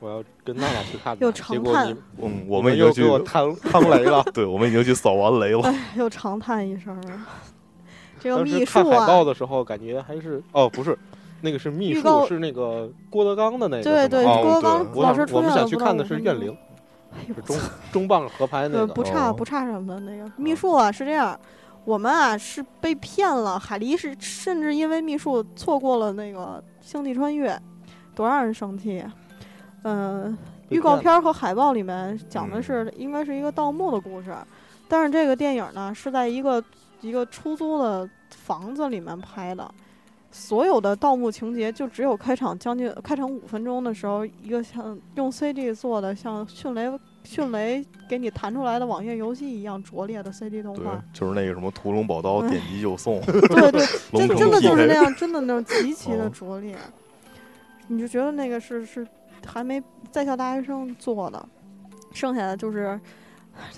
[0.00, 4.22] 我要跟娜娜去看的，结果你，嗯，我们已经给我趟趟 雷了。
[4.32, 5.60] 对，我们已经去扫完雷了。
[5.62, 6.96] 哎又长叹一声。
[8.20, 8.82] 这个秘书啊。
[8.84, 10.96] 看海报的时候，感觉还是哦，不是，
[11.40, 13.82] 那个是秘书，是那个郭德纲的那个。
[13.82, 16.56] 对对，郭德纲老师我们想去看的是《怨灵》，
[17.34, 17.56] 是中
[17.92, 18.86] 中棒合拍那个。
[18.86, 21.38] 不差不差什么的那个秘术啊，是这样，
[21.84, 23.58] 我们啊是被骗了。
[23.58, 27.52] 海狸是甚至因为秘术错过了那个《星际穿越》，
[28.14, 29.04] 多让人生气。
[29.82, 30.36] 嗯，
[30.68, 34.34] 预告片和海报里面讲的是应该是一个盗墓的故事，
[34.88, 36.62] 但是这个电影呢是在一个
[37.00, 39.70] 一个出租的房子里面拍的，
[40.30, 46.90] 所有的盗墓情节就只有开场将近开场五分钟的时候，一个像用 CG 做的像迅雷
[47.24, 53.20] 迅雷给你弹出来的网页游戏一样拙劣的 CD 动画。，就是那个什么屠龙宝刀， 点击就送。
[53.22, 56.76] 对对，真真的就是那样，真的那种极其的哦拙劣。
[57.86, 59.06] 你就觉得那个是是
[59.46, 61.44] 还没在校大学生做的，
[62.12, 62.98] 剩下的就是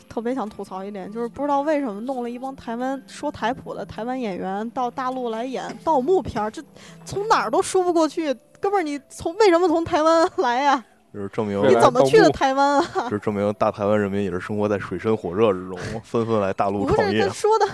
[0.08, 6.62] 特别想吐槽一点，就是不知道为什么弄了一帮台湾说台普的台湾演员到大陆来演盗墓片儿，这
[7.04, 8.34] 从哪儿都说不过去。
[8.60, 12.84] 哥们儿，你从为什么从台湾来呀、 就是证明，你怎么去的台湾啊？
[13.08, 17.32] 是证明大台湾人民也是生活在水深火热之中，纷纷来大陆不是创业他。
[17.32, 17.66] 说的，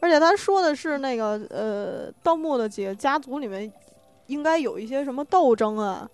[0.00, 3.72] 而且他说的是那个呃，盗墓的几个家族里面
[4.26, 6.06] 应该有一些什么斗争啊，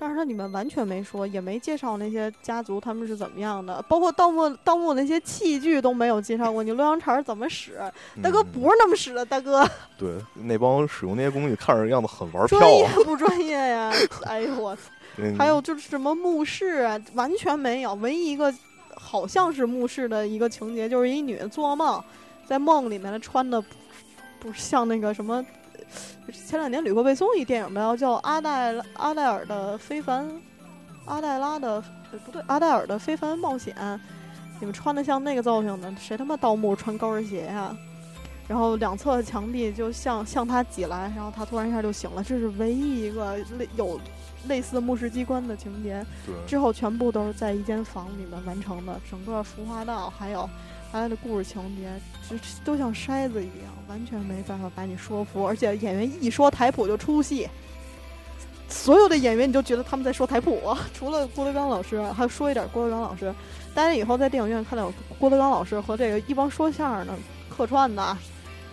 [0.00, 7.78] 但是它里面完全没说，也没介绍那些家族他们是怎么样的，包括盗墓盗墓那些器具都没有介绍过，你洛阳铲儿怎么使？
[8.22, 12.92] 大哥嗯不是那么使的，大哥 对，那帮使用那些工具看着样子很玩票专业啊。
[13.04, 13.92] 不专业呀？
[14.24, 14.82] 哎呦我操！
[15.16, 17.94] 嗯还有就是什么墓室啊，完全没有。
[17.94, 18.54] 唯一一个
[18.94, 22.00] 好像是墓室的一个情节，就是一女的做梦，
[22.46, 23.68] 在梦里面穿的不
[24.38, 25.44] 不是像那个什么，
[26.46, 30.30] 前两年吕克贝松一电影吧，叫阿黛阿黛尔的非凡，
[31.06, 33.74] 阿黛拉的呃不对，阿黛尔的非凡冒险。
[34.60, 37.76] 你们穿的像那个造型的，谁他妈盗墓穿高跟鞋呀、
[38.48, 42.24] 然后两侧墙壁就向向他挤来，然后他突然一下就醒了。
[42.24, 44.00] 这是唯一一个类有
[44.48, 46.04] 类似墓室机关的情节，
[46.44, 49.00] 之后全部都是在一间房里面完成的。
[49.08, 50.50] 整个服化道还有
[50.90, 51.88] 他的故事情节，
[52.28, 55.46] 这都像筛子一样，完全没办法把你说服。
[55.46, 57.48] 而且演员一说台普就出戏，
[58.68, 63.34] 所有的演员你就觉得他们在说台普， 除了郭德纲老师，还说一点郭德纲老师。
[63.74, 67.14] 大家以后在电影院看到郭德纲老师和这个一帮说相声的
[67.48, 68.16] 客串的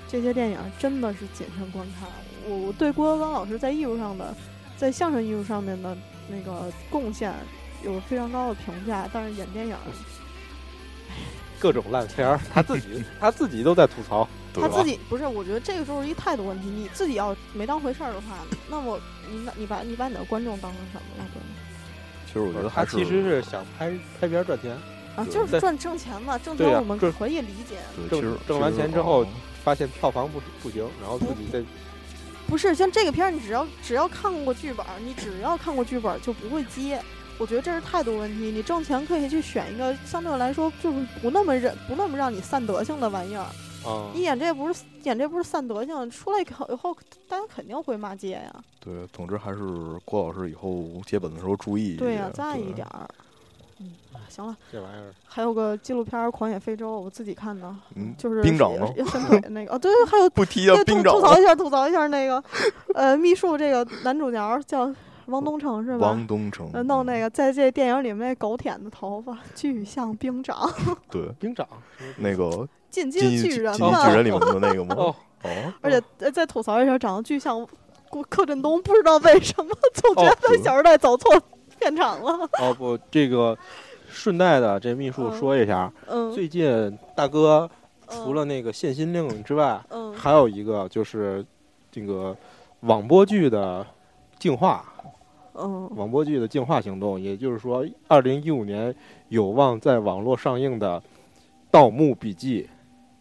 [0.07, 2.09] 这些电影，真的是谨慎观看。
[2.47, 4.35] 我我对郭德纲老师在艺术上的，
[4.77, 5.95] 在相声艺术上面的
[6.27, 7.33] 那个贡献
[7.83, 9.75] 有非常高的评价，但是演电影，
[11.59, 14.27] 各种烂片儿，他自己他自己都在吐槽。
[14.61, 16.67] 他自己不是，我觉得这个就是一态度问题。
[16.67, 18.39] 你自己要没当回事儿的话，
[18.69, 18.99] 那么
[19.31, 21.47] 你那你把你把你的观众当成什么了，对吗？
[22.27, 24.71] 其实我觉得他还是其实是想拍拍片儿赚钱，
[25.15, 27.77] 啊，就是赚挣钱嘛，挣钱我们可以理解。
[28.09, 29.27] 对，挣挣完钱之后哦
[29.63, 31.63] 发现票房不不行，然后自己再
[32.47, 37.01] 不是像这个片儿，你只要只要看过剧本，你只要看过剧本就不会接。
[37.37, 38.51] 我觉得这是态度问题。
[38.51, 43.45] 你挣钱可以去选一个相对来说就是不那么让不那么让你散德性的玩意儿。
[43.85, 46.95] 啊你演这不是演这不是散德性，出来以后以后
[47.27, 48.53] 大家肯定会骂街呀。
[48.79, 49.59] 对，总之还是
[50.03, 53.07] 郭老师以后接本的时候注意一对呀、些在意对点儿。
[53.79, 53.91] 嗯，
[54.29, 58.87] 行了，这玩意儿还有个纪录片儿《狂野非洲》，我自己看的，嗯，就是冰长吗
[59.49, 59.73] 那个。
[59.73, 62.41] 哦，对，还有不提对啊，兵长吐吐槽一下，吐槽一下那个，
[62.93, 64.93] 呃，秘术这个男主角叫
[65.25, 66.07] 王东城是吧？
[66.07, 70.71] 王东城呃，弄那个在这电影里面那狗舔的头发，巨像冰长，
[71.09, 71.67] 对冰长
[72.17, 72.65] 那个
[72.95, 74.15] 进击的巨人进击嘛巨。
[74.15, 74.95] 人 里面的那个吗？
[74.97, 77.67] 哦，哦，而且呃再吐槽一下，长得巨像
[78.09, 81.29] 郭柯震东，不知道为什么总觉得小时代走错
[81.77, 82.49] 片场了。
[82.61, 83.57] 哦不，这个
[84.07, 85.37] 顺带的这秘书嗯。
[85.37, 87.69] 说一下，嗯，最近大哥
[88.07, 88.23] 嗯。
[88.23, 90.13] 除了那个限薪令之外，嗯。
[90.13, 91.45] 还有一个就是
[91.91, 92.33] 这个
[92.81, 93.85] 网播剧的
[94.39, 94.85] 净化，
[95.53, 95.89] 嗯。
[95.97, 98.95] 网播剧的净化行动，也就是说，二零一五年
[99.27, 101.01] 有望在网络上映的
[101.69, 102.69] 《盗墓笔记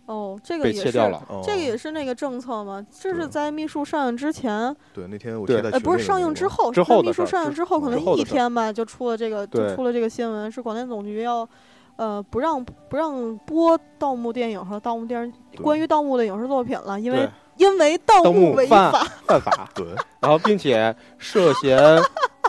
[0.07, 1.23] 哦，这》个也是被切掉了。
[1.29, 2.85] 哦这个也是那个政策吗？
[2.90, 11.49] 这是在秘书上映之前，对，那天我对呃，贴在群不是上映之后，之是在秘书上映之后，可能一之后的事儿天吧，就出了这个，就对出了这个新闻，是广电总局要，
[11.97, 19.07] 呃，不让不让播盗墓电影和盗墓电视对关于盗墓的影视作品了，因为对，因为盗盗墓违犯法。
[19.27, 19.87] 犯法， 对，
[20.21, 21.79] 然后并且涉嫌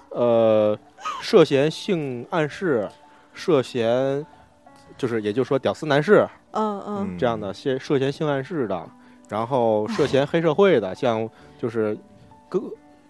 [0.10, 0.78] 呃
[1.22, 2.89] 涉嫌性暗示，
[3.34, 4.26] 涉嫌
[4.98, 7.08] 就是也就是说屌丝男士嗯嗯。
[7.10, 7.18] 嗯。
[7.18, 8.90] 这样的涉涉嫌性暗示的，
[9.30, 11.30] 然后涉嫌黑社会的，像
[11.60, 11.98] 就是
[12.50, 12.62] 各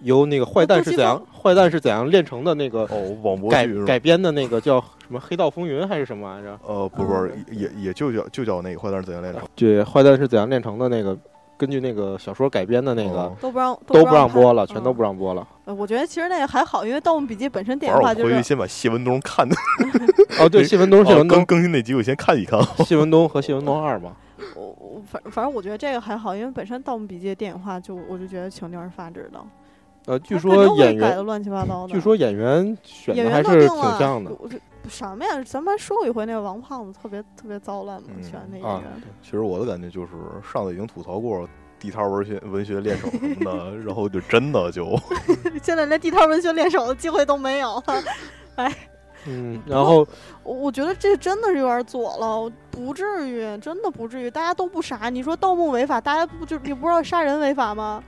[0.01, 6.59] 由那个坏蛋是怎样坏蛋是怎样炼成的那个哦，网播改剧改编的那个叫什么《黑道风云》还是什么来着？
[6.67, 11.17] 呃，不不是，也也就叫就叫那个坏蛋是怎样炼成对，坏蛋是怎样炼成的那个，
[11.57, 15.47] 根据那个小说改编的那个哦都不让都不让播了，全都嗯不让播了。
[15.65, 19.55] 呃我觉得其实那个还好，因为《盗墓笔记》本身电影化就是回去先把谢文东看的，
[20.39, 22.59] 哦，对， 谢文东，谢哦文东，更更新那集我先看一看。
[22.85, 24.11] 谢文东和谢文东二嘛。
[24.53, 29.39] 我我反反正我觉得这个还好，因为本身《盗墓笔记》电影化就我就觉得挺令人发指的，
[30.07, 31.93] 呃，据说演员，改的乱七八糟的。
[31.93, 34.31] 据说演员选的还是挺像的
[34.89, 35.43] 什么呀？
[35.43, 38.91] 咱们还说过一回那个王胖子特别特别糟烂嘛，嗯选那演啊员。。
[39.21, 40.11] 其实我的感觉就是，
[40.51, 41.47] 上次已经吐槽过，
[41.79, 44.97] 地摊文学文学练手什么的， 然后就真的就
[45.61, 48.03] 现在连地摊文学练手的机会都没有了。
[48.55, 48.75] 哎，
[49.27, 50.07] 嗯，然后
[50.43, 55.09] 我我觉得这真的是有点左了，不至于，真的不至于，大家都不傻。
[55.09, 58.03] 你说盗墓违法，大家不就你不知道杀人违法吗？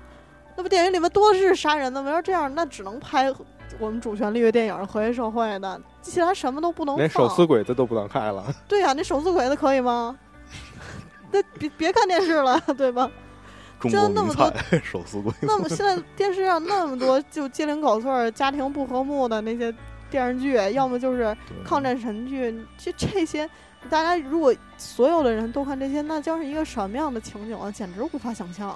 [0.56, 2.10] 那不电影里面多的是杀人的吗？
[2.10, 3.32] 要这样，那只能拍
[3.80, 6.98] 我们主旋律的电影，和谐社会的，其他什么都不能放。
[6.98, 8.44] 连手撕鬼子都不能看了。
[8.68, 10.18] 对呀，那手撕鬼子可以吗？
[11.32, 13.10] 那别别看电视了， 对吧？
[13.80, 14.52] 中国名菜
[14.84, 15.40] 手撕鬼子。
[15.42, 19.74] 那么现在电视上那么多就鸡零狗碎、家庭不和睦的那些
[20.10, 23.48] 电视剧，要么就是抗战神剧，就这些，
[23.90, 27.70] 大家如果所有的人都看这些，那将是一个什么样的情景啊？
[27.70, 28.74] 简直无法想象。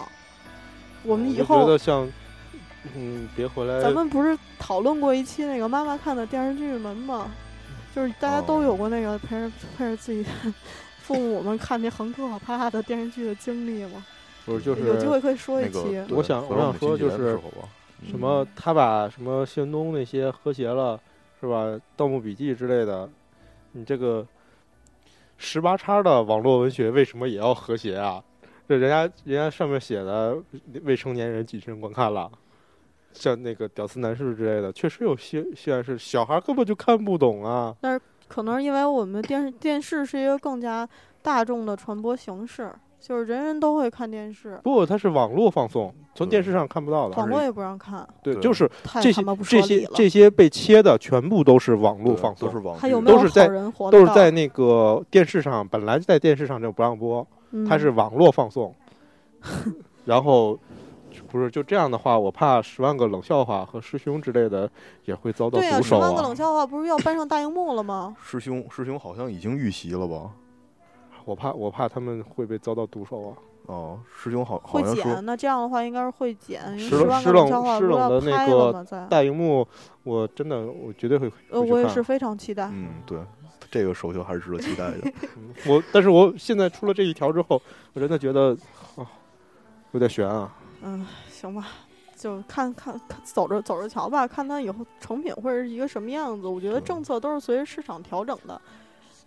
[1.04, 2.08] 我们以后觉得像，
[2.96, 3.82] 嗯，别回来。
[3.82, 7.32] 咱们不是讨论过一期那个妈妈看的电视剧门吗？
[7.96, 10.26] 就是大家都有过那个陪着陪着自己。
[11.02, 14.06] 父母们看那很可怕的电视剧的经历吗？
[14.46, 16.02] 不是，就是有机会可以说一期。
[16.10, 17.38] 我想，我想说就是
[18.08, 20.98] 什么，他把什么谢文东那些和谐了，
[21.42, 21.66] 是吧？
[21.98, 23.10] 《盗墓笔记》之类的，
[23.74, 24.26] 你这个
[25.38, 28.24] 十八叉的网络文学为什么也要和谐啊？
[28.70, 30.38] 这人家人家上面写的
[30.84, 32.32] 未成年人谨慎观看了，
[33.14, 37.76] 像那个屌丝男士之类的，确实有些显示小孩根本就看不懂啊。
[37.82, 38.02] 但是。
[38.32, 40.88] 可能因为我们电视电视是一个更加
[41.22, 44.58] 大众的传播形式，就是人人都会看电视。
[44.64, 47.18] 不，它是网络放送，从电视上看不到的。
[47.18, 48.08] 网络也不让看。
[48.24, 48.72] 对，就是
[49.02, 52.78] 这些这些这些被切的全部都是网络放送，都是网。
[52.78, 53.92] 还有没有好人活？
[53.92, 57.28] 都是在那个电视上，本来在电视上就不让播，
[57.68, 58.74] 它是网络放送，
[60.06, 60.58] 然后。
[61.30, 64.70] 不是就这样的话，我怕十万个冷笑话和师兄之类的
[65.06, 65.82] 也会遭到毒手啊！
[65.82, 68.16] 十万个冷笑话不是要搬上大荧幕了吗？
[68.24, 70.32] 师兄，师兄好像已经遇袭了吧？
[71.26, 73.38] 我怕，我怕他们会被遭到毒手啊！
[73.68, 76.78] 哦，师兄好会剪，那这样的话应该是会剪。
[76.80, 77.48] 湿冷湿冷
[77.78, 79.66] 湿冷的那个大荧幕，
[80.04, 81.32] 我真的我绝对会。
[81.52, 82.68] 呃，我也是非常期待。
[82.74, 83.20] 嗯，对，
[83.70, 85.14] 这个手秀还是值得期待的。
[85.70, 87.62] 我，但是我现在出了这一条之后，
[87.94, 88.58] 我真的觉得
[88.96, 89.06] 啊，
[89.92, 90.52] 有点悬啊。
[90.84, 91.68] 嗯，行吧，
[92.16, 96.48] 就看看看走着走着瞧吧，看它以后成品会是一个什么样子。
[96.48, 98.62] 我觉得政策都是随着市场调整的，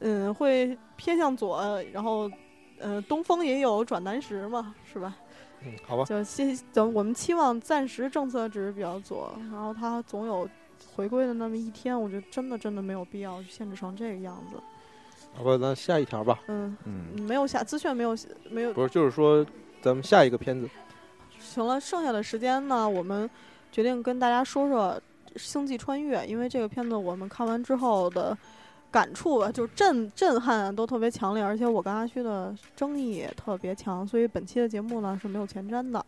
[0.00, 2.30] 嗯，会偏向左，然后，
[2.78, 5.16] 呃，东风也有转南时嘛，是吧？
[5.64, 6.04] 嗯，好吧。
[6.04, 10.48] 就期等我们期望暂时政策只是比较左，然后它总有
[10.94, 11.98] 回归的那么一天。
[11.98, 14.60] 我觉得真的真的没有必要限制成这个样子。
[15.34, 16.40] 好吧，那下一条吧。
[16.48, 18.16] 嗯嗯，没有下资讯，没有
[18.50, 18.72] 没有。
[18.72, 19.44] 不是，就是说
[19.80, 20.68] 咱们下一个片子。
[21.54, 23.30] 行了，剩下的时间呢，我们
[23.70, 25.00] 决定跟大家说说
[25.40, 28.36] 《星际穿越》，因为这个片子我们看完之后的
[28.90, 36.04] 感触吧，就是震震撼都特别强烈，而且我跟阿虚的争议也特别强，所以本期的节目呢是没有前瞻的。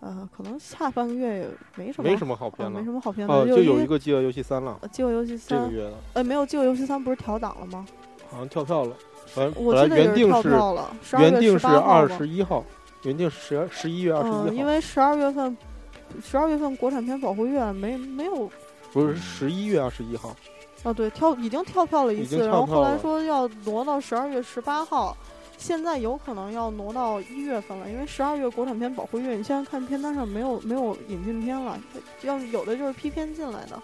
[0.00, 7.86] 呃，可能下半个月也没什么，没什么好片了，没什么好片了，就有一个《饥饿游戏三》了，《饥饿游戏三》这个月的，呃，没有，《饥饿游戏三》不是调档了吗？
[8.30, 8.94] 好像跳票了，
[9.56, 12.62] 我记得原定是原定是二十一号。
[13.04, 15.56] 原定十十一月二十一号，因为十二月份，
[16.22, 18.50] 十二月份国产片保护月没没有，
[18.92, 20.34] 不是十一月二十一号，
[20.82, 25.16] 哦对，跳已经跳票了一次，然后后来说要挪到十二月十八号，
[25.58, 31.78] 现在有可能要挪到一月份了，因为十二月国产片保护月，你现在看片单上没有没有引进片了，
[32.22, 33.80] 要有的就是批片进来的。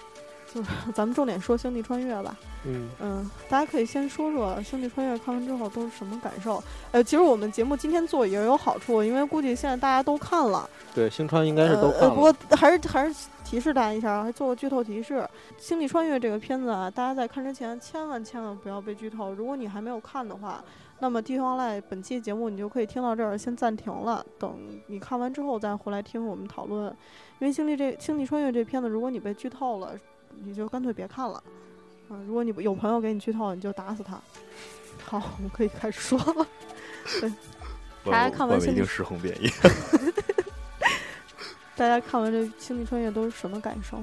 [0.52, 2.36] 就是咱们重点说《星际穿越》吧。
[2.66, 6.62] 嗯嗯，大家可以先说说《星际穿越》看完之后都是什么感受？
[6.90, 10.68] 呃，其实我们节目今天做也有好处，因为估计现在大家都看了。
[10.94, 12.10] 对，星川应该是都看了。
[12.10, 15.14] 不过还是还是提示大家一下，还做个剧透提示：
[15.56, 19.32] 《星际穿越》这个片子啊，大家在看之前千万千万不要被剧透。
[19.32, 20.62] 如果你还没有看的话，
[20.98, 24.54] 那么《地方赖》本期节目你就可以听到这儿先暂停了，等
[24.88, 26.94] 你看完之后再回来听我们讨论。
[27.38, 29.94] 因为《星际这星际穿越》这片子，如果你被剧透了。
[30.44, 31.42] 你就干脆别看了，
[32.08, 34.20] 嗯，如果你有朋友给你剧透，你就打死他。
[35.04, 36.46] 好，我们可以开始说了。
[37.20, 37.32] 对，
[38.04, 39.48] 大家看完《星际时空变异》，
[41.76, 43.96] 大家看完这《星际穿越》都是什么感受？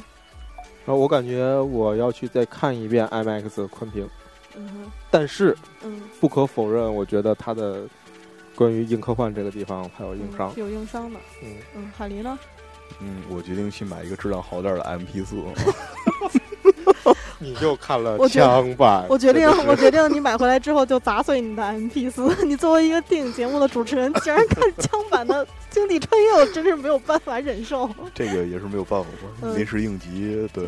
[0.86, 4.10] 啊，我感觉我要去再看一遍 IMAX 宽屏。
[4.56, 7.88] 嗯但是，嗯，不可否认，我觉得它的
[8.56, 11.20] 关于硬科幻这个地方还有硬伤，有硬伤的。
[11.44, 12.38] 嗯嗯，海狸呢？
[13.00, 15.36] 嗯，我决定去买一个质量好点的 MP 四。
[17.40, 19.06] 你就看了枪版？
[19.08, 22.36] 我决定，我决定，你买回来之后就砸碎你的 MP 四。
[22.44, 27.90] 你作为一个电影节目的主持人， 竟然看枪版的《星际穿越》，我真是没有办法忍受。
[28.14, 29.02] 这个也是没有办
[29.42, 30.48] 法，临时应急。
[30.54, 30.68] 对，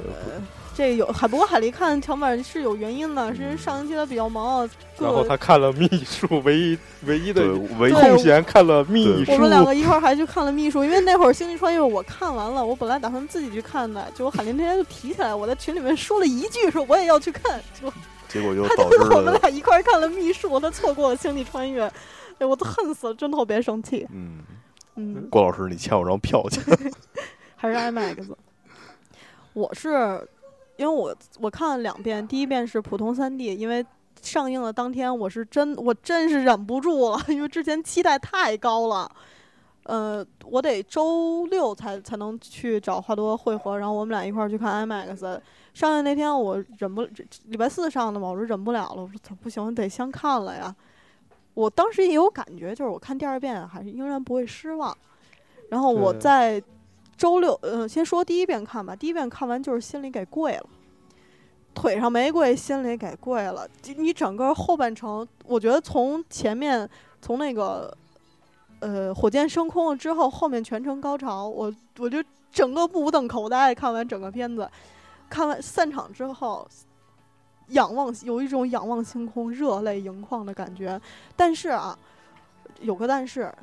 [0.80, 4.70] 这有海不过海狸看长板是有原因的，是因为上一期他比较忙啊。
[4.98, 9.34] 然后他看了秘书，唯一唯一的唯空闲看了秘书。
[9.34, 17.94] 我们两个一块儿还去看了秘书，因为那会儿星际穿越我看完了，我本来打算自己去看的，结果海林那天就提起来，我在群里面说了一句，说我也要去看，结果
[18.30, 21.84] 结果就 他导致我们俩一块儿看了秘书，他错过了星际穿越，
[22.38, 24.08] 哎，我都恨死了，真特别生气。
[24.14, 24.40] 嗯
[24.96, 26.62] 嗯，郭老师，你欠我张票去。
[27.58, 28.30] 还是 IMAX，
[29.52, 30.26] 我是
[30.80, 33.86] 因为我我看了两遍，第一遍是普通三 D，因为
[34.22, 39.12] 上映的当天我是真我真是忍不住了，因为之前期待太高了，
[39.84, 45.42] 呃，我得周六才才能去找华多汇合，然后我们俩一块儿去看 IMAX。
[45.74, 47.02] 上映那天我忍不
[47.48, 50.74] 礼拜四上的嘛，我说忍不了了，我说不行，得先看了呀。
[51.56, 54.98] 我当时也有感觉，就是我看第二遍还是仍然不会失望。
[55.68, 56.64] 然后我在。
[57.20, 58.96] 周六，嗯，先说第一遍看吧。
[58.96, 60.66] 第一遍看完就是心里给跪了，
[61.74, 63.68] 腿上没跪，心里给跪了。
[63.98, 66.90] 你整个后半程，我觉得从前面
[67.22, 67.94] 从那个，
[68.80, 73.76] 呃，火箭升空了之后，后面全程高潮，我我就整个目瞪口呆。
[73.76, 74.72] 看完整个片子，
[75.30, 76.66] 看完散场之后，
[77.68, 80.98] 仰望有一种仰望星空、热泪盈眶的感觉。
[81.36, 82.00] 但是啊，
[82.80, 83.54] 有个但是。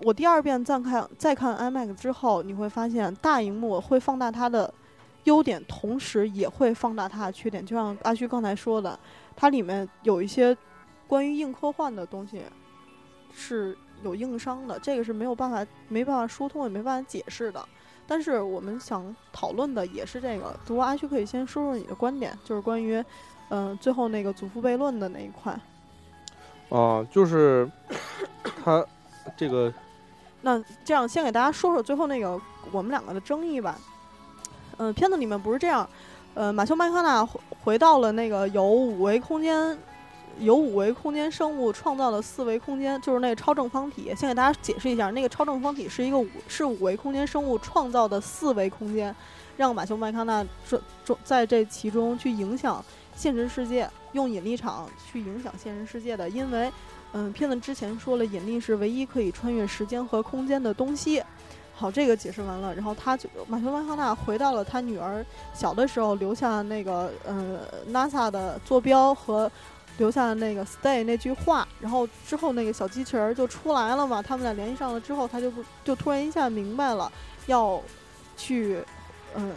[0.00, 4.72] 我第二遍再看再看 IMAX 之后，你会发现大荧幕会放大它的
[5.24, 7.64] 优点，同时也会放大它的缺点。
[7.66, 8.98] 就像阿旭刚才说的，
[9.34, 10.56] 它里面有一些
[11.06, 12.42] 关于硬科幻的东西
[13.34, 17.64] 是有硬伤的，这个是没有办法没办法疏通也没办法解释的。
[18.06, 20.58] 但是我们想讨论的也是这个。
[20.64, 23.04] 不过阿旭可以先说说你的观点，就是关于
[23.50, 25.58] 嗯最后那个祖父悖论的那一块。
[26.70, 27.70] 哦， 就是
[28.64, 28.82] 他
[29.36, 29.72] 这个。
[30.42, 33.76] 那这样，先给大家说说最后那个我们两个的争议吧。
[34.76, 35.88] 嗯，片子里面不是这样，
[36.34, 37.28] 呃，马修麦康纳
[37.64, 39.76] 回到了那个由五维空间、
[40.38, 44.14] 由五维空间生物创造的四维空间，就是那个超正方体。
[44.16, 49.12] 先给大家解释一下，那个超正方体是一个五是五维空间生物创造的四维空间，
[49.56, 50.80] 让马修麦康纳这
[51.24, 52.84] 在这其中去影响
[53.16, 56.70] 现实世界，用引力场去影响现实世界的，因为。
[57.12, 61.22] 嗯，片子之前说了，引力是唯一可以穿越时间和空间的东西。
[61.74, 69.50] 好，这个解释完了，然后他就马修麦康纳回到了他女儿小的时候留下那个呃 NASA 的坐标和
[69.96, 77.10] 留下那个 Stay 那句话，然后之后那个小机器人就出来了嘛，他们俩联系上了之后，他就不就突然一下明白了，
[77.46, 77.80] 要
[78.36, 78.78] 去
[79.36, 79.52] 嗯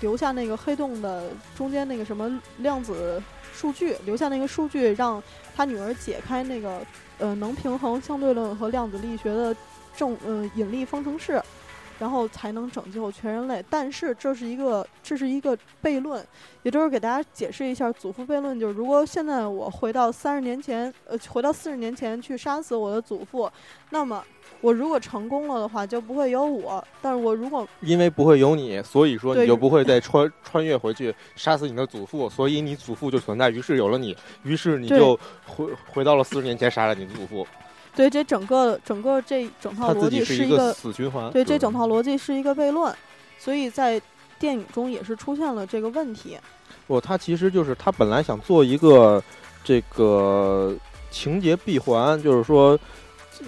[0.00, 3.20] 留下那个黑洞的中间那个什么量子
[3.54, 5.22] 数据，留下那个数据让。
[5.56, 6.84] 他女儿解开那个，
[7.16, 9.54] 呃，能平衡相对论和量子力学的
[9.96, 11.40] 正，呃，引力方程式，
[11.98, 13.64] 然后才能拯救全人类。
[13.68, 16.24] 但是这是一个，这是一个悖论，
[16.62, 18.58] 也就是给大家解释一下祖父悖论。
[18.58, 23.50] 就是如果现在我回到三十年前，呃，回到四十年前去杀死我的祖父，
[23.90, 24.22] 那么。
[24.60, 26.82] 我如果成功了的话，就不会有我。
[27.02, 33.50] 但是我如果因为不会有你，所以说你就不会再穿穿越回去杀死你的祖父，所以你祖父就存在。
[33.50, 37.46] 于是有了你，于是你就回回到了四十年前杀了你的祖父。
[37.94, 41.30] 对，这整个整个这整套逻辑是一个死循环。
[41.30, 42.94] 对，这整套逻辑是一个悖论，
[43.38, 44.00] 所以在
[44.38, 46.38] 电影中也是出现了这个问题。
[46.86, 49.22] 不，他其实就是他本来想做一个
[49.62, 50.76] 这个
[51.10, 52.78] 情节闭环，就是说。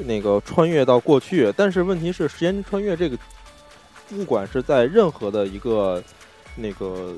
[0.05, 3.17] 那个穿越到过去，但是问题是时间穿越这个，
[4.09, 6.03] 不管是在任何的一个
[6.57, 7.15] 那个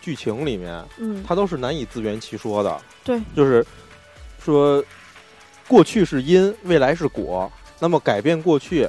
[0.00, 2.80] 剧情里面，嗯，它都是难以自圆其说的。
[3.02, 3.66] 对，就是
[4.38, 4.82] 说
[5.68, 8.88] 过去是因，未来是果，那么改变过去，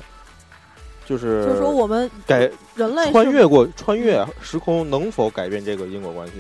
[1.06, 6.34] 就是就是说我们改人类穿越过穿越时空能否改变这个因果关系？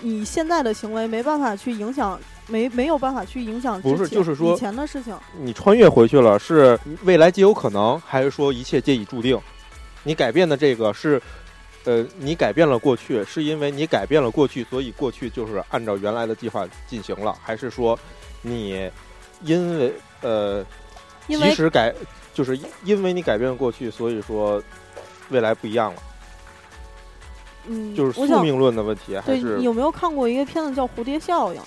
[0.00, 2.18] 你现在的行为没办法去影响。
[2.48, 9.38] 没没有办法去影响不是就是说以前的事情，你穿越回去了，是未来皆有可能，还是说一切皆已注定？
[10.02, 11.22] 你改变的这个是，
[11.84, 17.96] 呃，你改变了过去，是因为你改变了过去，所以过去就是按照原来的计划进行了，还是说
[18.42, 18.90] 你
[19.44, 20.64] 因为呃，
[21.26, 21.94] 即使改，
[22.32, 24.62] 就是因为你改变了过去，所以说
[25.30, 26.02] 未来不一样了？
[27.66, 31.60] 嗯，就是宿命论的问题，还是有没有看过一个片子叫《蝴蝶效应》？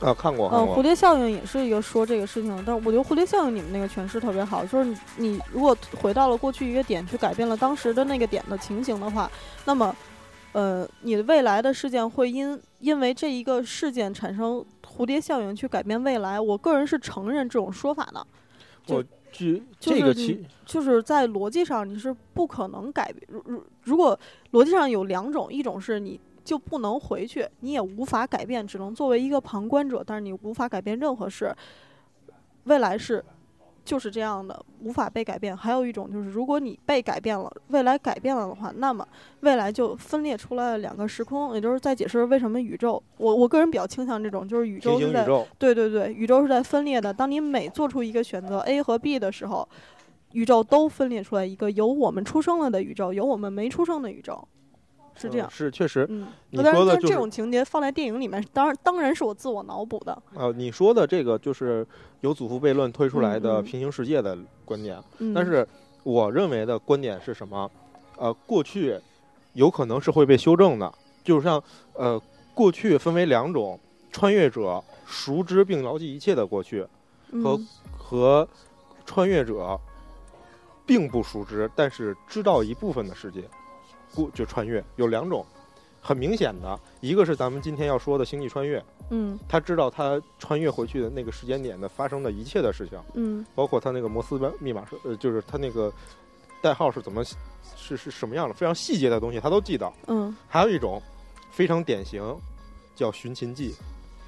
[0.00, 9.28] 啊，看过，嗯，蝴蝶效应也是一个说这个事情的，但是我觉得蝴蝶效应你们那个诠释特别好，就是你你如果回到了过去一个点，去改变了当时的那个点的情形的话，
[9.64, 9.94] 那么，
[10.52, 16.40] 呃，你的未来的事件会因因为这一个事件产生蝴蝶效应去改变未来。
[16.40, 18.26] 我个人是承认这种说法的。
[18.88, 23.22] 我这就是这个其就是在逻辑上你是不可能改变。
[23.28, 24.18] 如如如果
[24.52, 31.54] 逻辑上有两种，一种是你就不能回去，你也无法改变，只能作为一个旁观者，但是你无法改变任何事。
[32.64, 33.22] 未来是
[33.88, 35.56] 就是这样的，无法被改变。
[35.56, 39.06] 还有一种就是，如果你被改变了，未来改变了的话，那么
[39.40, 43.02] 未来就分裂出来了两个时空，也就是在解释为什么宇宙。
[43.16, 47.10] 我我个人比较倾向这种，就是宇宙是在宙，对对对，宇宙是在分裂的。
[47.10, 49.66] 当你每做出一个选择 A 和 B 的时候，
[50.32, 54.46] 宇宙都分裂出来一个有我们出生了的宇宙，有我们没出生的宇宙，
[55.18, 55.50] 是这样嗯。
[55.50, 60.22] 是确实，嗯，你但是这种情节放在电影里面，当然当然是我自我脑补的。
[60.34, 61.86] 呃，你说的这个就是
[62.20, 65.66] 由祖父悖论推出来的平行世界的观点，嗯，但是
[66.04, 67.70] 我认为的观点是什么？
[68.16, 68.98] 呃，过去
[69.52, 70.92] 有可能是会被修正的，
[71.22, 71.62] 就是像
[71.94, 72.20] 呃，
[72.54, 73.78] 过去分为两种，
[74.10, 76.82] 穿越者熟知并牢记一切的过去，
[77.42, 78.48] 和嗯和
[79.06, 79.78] 穿越者
[80.84, 83.44] 并不熟知，但是知道一部分的世界，
[84.14, 85.44] 过就穿越有两种，
[86.00, 95.92] 很明显的，一个是咱们今天要说的星际穿越，嗯他知道他穿越回去的那个时间点的发生的一切的事情，嗯包括他那个摩斯密码是呃，就是他那个
[96.62, 97.22] 代号是怎么
[97.76, 99.90] 是是什么样的，非常细节的东西他都记得。
[100.06, 101.00] 嗯还有一种
[101.50, 102.22] 非常典型，
[102.94, 103.70] 叫《寻秦记》，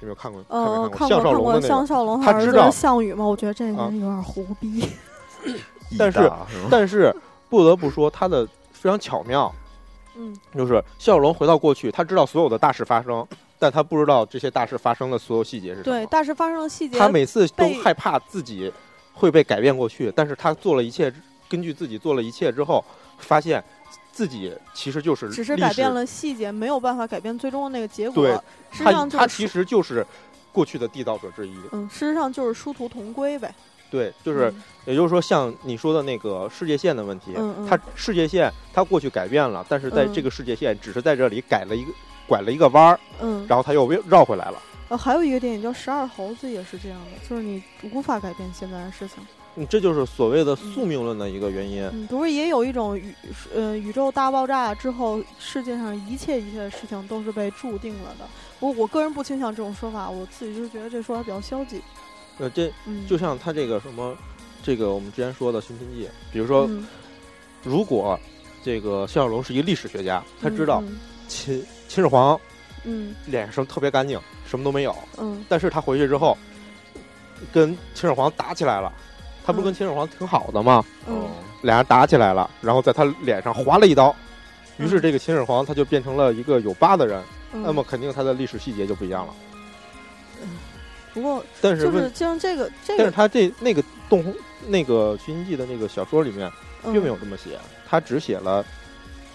[0.01, 0.43] 有没有看过？
[0.49, 1.09] 呃，看没看过？
[1.09, 1.67] 项少龙的那个。
[1.67, 3.25] 项少龙他知道项羽吗？
[3.25, 4.87] 我觉得这个有点胡逼。
[5.97, 6.31] 但是
[6.69, 7.13] 但是
[7.49, 9.53] 不得不说，他的非常巧妙，
[10.15, 13.25] 嗯就是肖小龙回到过去，他知道所有的大事发生，
[13.57, 18.71] 但他不知道这些大事发生的所有细节是什么对，大事发生的细节，他每次都害怕自己
[19.13, 21.13] 会被改变过去，但是他做了一切，
[21.49, 22.83] 根据自己做了一切之后，
[23.17, 23.63] 发现
[24.11, 28.23] 自己其实就是只是改变了细节，没有办法改变最终的那个结果。
[28.23, 28.33] 对
[28.71, 30.05] 实际他他其上就是实就是
[30.51, 31.55] 过去的缔造者之一。
[31.71, 33.53] 嗯，事实上就是殊途同归呗。
[33.91, 41.91] 对，就是嗯也就是说，像你说的那个世界线的问题，嗯嗯它世界线它过去改变了，但是在嗯这个世界线只是在这里改了一个
[42.27, 44.59] 拐了一个弯儿，嗯，然后它又绕回来了。
[44.89, 47.61] 呃，还有一个电影叫《十二猴子》，也是这样的，就是你
[47.93, 49.17] 无法改变现在的事情。
[49.55, 51.83] 嗯，这就是所谓的宿命论的一个原因。
[51.93, 53.13] 嗯，不是也有一种宇
[53.53, 58.25] 呃宇宙大爆炸之后，世界上一切一切的事情都是被注定了的。
[58.59, 61.81] 我我个人不倾向这种说法，我自己就觉得这说法比较消极。
[62.39, 64.15] 呃，这嗯，就像他这个什么，
[64.63, 66.87] 这个我们之前说的《寻秦记》，比如说，嗯。
[67.63, 68.19] 如果
[68.63, 72.39] 这个项少龙是一个历史学家，他知道嗯秦秦始皇
[72.83, 73.13] 嗯。
[73.27, 75.45] 脸上特别干净，什么都没有，嗯。
[75.47, 76.35] 但是他回去之后
[77.53, 78.91] 跟秦始皇打起来了，
[79.45, 79.65] 他不是嗯。
[79.65, 80.83] 跟秦始皇挺好的吗？
[81.07, 81.15] 嗯。
[81.15, 81.29] 哦。
[81.61, 84.15] 俩人打起来了，然后在他脸上划了一刀，
[84.77, 85.01] 于是嗯。
[85.01, 87.23] 这个秦始皇他就变成了一个有疤的人，
[87.53, 89.33] 嗯，那么肯定他的历史细节就不一样了。
[91.13, 94.33] 不过但是，就是像这个这个但是他这那个动
[94.67, 96.51] 那个《寻秦记》的那个小说里面
[96.83, 97.57] 并没有嗯这么写，
[97.87, 98.65] 他只写了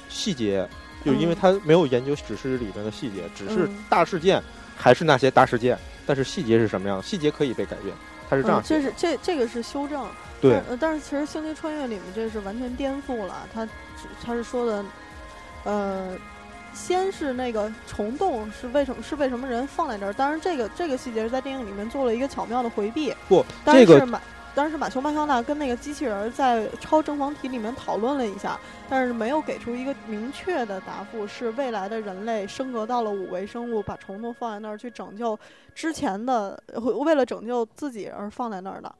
[0.08, 0.68] 细节，
[1.04, 4.42] 就是因为嗯他没有研究史诗里面的细节，只是嗯大事件
[4.76, 7.94] 还是那些大事件，但是细节是什么样，细节可以被改变，
[8.28, 10.06] 他是这样嗯，这是这这个是修正。
[10.38, 13.72] 对但，是其实《星际穿越》里面这是完全颠覆了，他只
[14.22, 14.84] 他是说的，
[15.64, 16.14] 呃，
[16.76, 20.12] 先是那个虫洞是为什么是为什么人放在这儿？
[20.12, 23.14] 当然，这个这个细节是在电影里面做了一个巧妙的回避。
[23.28, 24.20] 不，当这个是马，
[24.54, 28.60] 当然是马修麦康纳跟那个机器人儿在超正方体里面讨论了一下，
[28.90, 35.36] 但是没有给出一个明确的答复，是未来的人类升格到了五维生物，把虫洞放在那儿去拯救
[35.74, 38.94] 之前的，呃为了拯救自己而放在那儿的。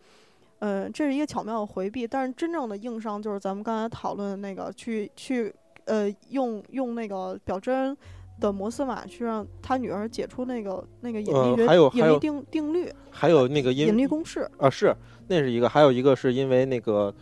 [0.61, 5.55] 呃，这是一个巧妙的回避，但是真正的硬伤就是咱们刚才讨论的那个，去去
[5.87, 7.97] 呃用用那个表针
[8.39, 14.49] 的摩斯码去让他女儿解出那个那个隐呃秘学、还有引力定定律、还有那个引力公式。
[14.59, 14.95] 啊，是
[15.27, 17.13] 那是一个，还有一个是因为那个，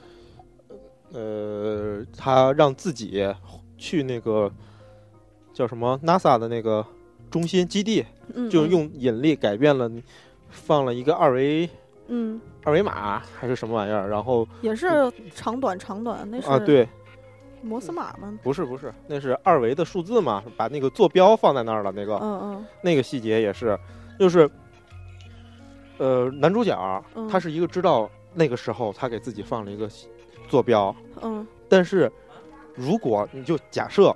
[1.13, 3.25] 呃，他让自己
[3.79, 4.51] 去那个
[5.53, 6.85] 叫什么 NASA 的那个
[7.31, 8.05] 中心基地，
[8.35, 9.91] 嗯，就用引力改变了，
[10.51, 11.69] 放了一个二维
[12.09, 14.89] 嗯，二维码还是什么玩意儿，然后也是
[15.35, 16.89] 长短长短，那是啊，对，
[17.65, 18.39] 摩斯码吗？
[18.43, 23.79] 不是不是，那是二维的数字嘛，把那个坐标放在那儿了，那个、嗯嗯那个细节也是，
[24.19, 24.49] 就是，
[25.99, 29.89] 呃，男主角嗯他是一个知道那个时候他给自己放了一个
[30.49, 30.95] 坐标。
[31.23, 32.11] 嗯但是，
[32.75, 34.15] 如果你就假设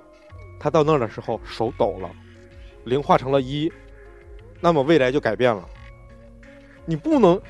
[0.59, 2.09] 他到那儿的时候手抖了，
[2.85, 3.71] 零化成了一，
[4.61, 5.67] 那么未来就改变了。
[6.85, 7.41] 你不能，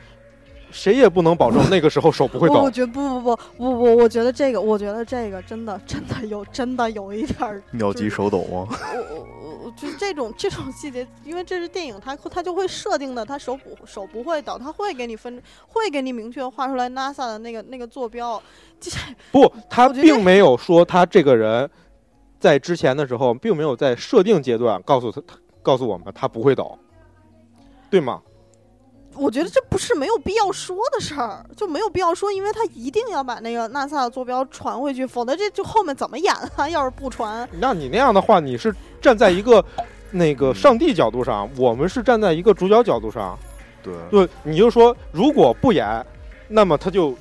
[0.72, 2.55] 谁也不能保证那个时候手不会抖。
[2.55, 8.67] 我觉得不不不不不，我觉得这个，我觉得这个真的真的有真的有一点儿秒级手抖吗？
[8.70, 18.41] 我我我就是这种这种细节，因为这是电影，它它就会设定的，它手不手不会抖，它会给你分，会给你明确画出来 NASA 的那个那个坐标。
[18.80, 18.91] 这
[19.32, 21.70] 不， 他并没有说他这个人
[22.39, 25.22] 在之前的时候，并没有在设定阶段告诉他
[25.61, 26.78] 告诉我们他不会抖，
[27.89, 28.22] 对吗？
[29.20, 36.67] 我觉得这不是没有必要说的事儿，就没有必要说，因为他一定要把那个 NASA 的坐标传回去，否则这就后面怎么演啊？
[36.70, 39.63] 要是不传，那你那样的话，你是站在一个
[40.11, 43.38] 那个上帝角度上，我们是站在一个主角角度上，
[43.84, 46.05] 对对，你就说如果不演，
[46.47, 47.13] 那么他就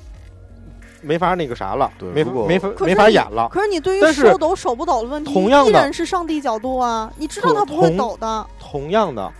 [1.01, 3.49] 没法那个啥了，没没法没法演了。
[3.49, 8.47] 可是你对于手抖手不抖的问题，同样依然是上帝角度啊，你知道他不会抖的。
[8.59, 9.31] 同样的。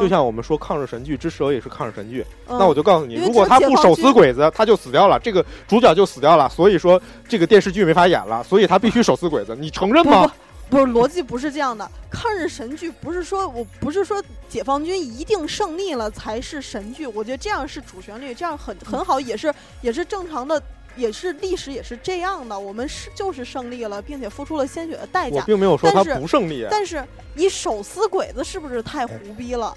[0.00, 6.48] 就像我们说抗日神剧之蛇也是抗日神剧，那我就告诉你，如果他不手撕鬼子，他就死掉了，这个主角就死掉了。
[6.48, 9.56] 所以说这个电视剧没法演了，所以他必须手撕鬼子。
[9.58, 10.30] 你承认吗？
[10.68, 20.60] 不是逻辑不是这样的，抗日神剧不是说我不是说解放军一定胜利了才是神剧，我觉得这样是主旋律，这样很很好，也是也是正常的，
[20.96, 22.58] 也是历史也是这样的。
[22.58, 25.36] 我们是就是胜利了，并且付出了鲜血的代价。
[25.36, 29.74] 我并没有说他不胜利，但是你手撕鬼子是不是太胡逼了？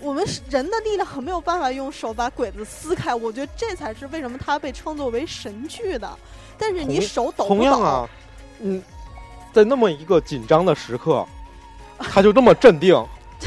[0.00, 6.10] 我们人的力量没有办法用手把鬼子撕开，我觉得这才是为什么他被称作为神剧的。
[6.58, 8.10] 但是你手抖同样啊，
[8.60, 8.82] 嗯，
[9.52, 11.24] 在那么一个紧张的时刻，
[11.98, 13.00] 他就这么镇定，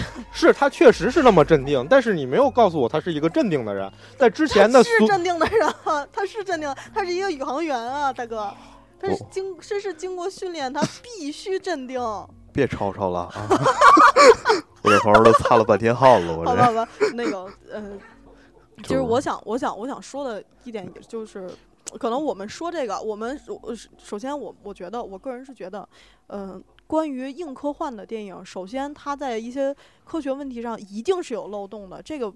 [0.32, 1.86] 是他确实是那么镇定。
[1.90, 5.74] 但是你没有告诉我他是一个镇定的人，在之前的是镇定的人，
[6.12, 8.52] 他是镇定，他是一个宇航员啊，大哥，
[9.00, 12.02] 他是经这是经过训练，他必须镇定。
[12.54, 13.32] 别吵吵了啊！
[14.82, 16.52] 我这朋友都擦了半天汗了，我这。
[16.56, 17.84] 好吧，那个，呃，
[18.82, 21.50] 就是我想，我想，我想说的一点，就是，
[21.98, 23.40] 可能我们说这个，我们
[23.98, 25.88] 首先，我我觉得，我个人是觉得，
[26.28, 32.34] 嗯，关于硬科幻的电影，首先它在一些科学问题上一定是有漏洞的，这个，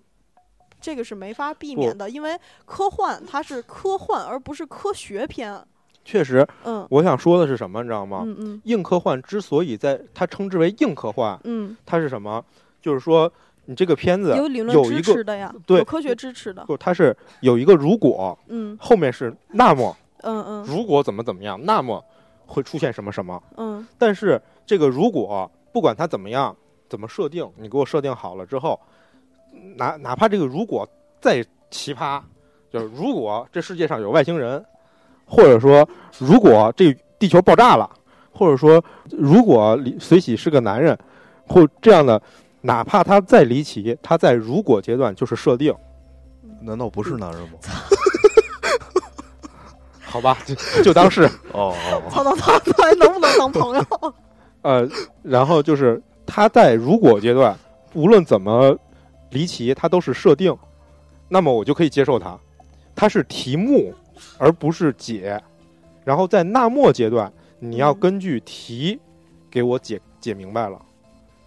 [0.79, 5.63] 这个是没法避免的，因为科幻它是科幻，而不是科学片。
[6.05, 8.23] 确实，嗯，我想说的是什么，你知道吗？
[8.25, 12.43] 嗯嗯，硬科幻之所以在它称之为硬科幻，嗯，它是什么？
[12.81, 13.31] 就是说，
[13.69, 16.65] 你这个片子有理论支持的呀，对，科学支持的。
[16.65, 22.03] 不，它是有一个如果，嗯，后面是那么，嗯嗯，如果怎么怎么样，那么
[22.47, 23.87] 会出现什么什么，嗯。
[23.99, 26.55] 但是这个如果不管它怎么样，
[26.89, 28.79] 怎么设定，你给我设定好了之后，
[29.75, 30.89] 哪哪怕这个如果
[31.21, 32.19] 再奇葩，
[32.71, 34.65] 就是如果这世界上有外星人。
[35.31, 37.87] 或者说，如果这地球爆炸了，
[38.31, 40.97] 或者说，如果李随喜是个男人，
[41.47, 42.19] 或这样的，
[42.61, 45.73] 哪怕他再离奇，他在如果阶段就是设定，
[46.61, 47.59] 难道不是男人吗？
[50.01, 53.85] 好吧，就就当是哦哦， 操操操，还能不能当朋友？
[54.63, 54.89] 呃，
[55.21, 57.55] 然后就是他在如果阶段，
[57.93, 58.75] 无论怎么
[59.29, 60.55] 离奇，他都是设定，
[61.27, 62.37] 那么我就可以接受他，
[62.95, 63.93] 他是题目。
[64.37, 65.41] 而不是解，
[66.03, 68.99] 然后在纳末阶段，你要根据题
[69.49, 70.77] 给我解解明白了。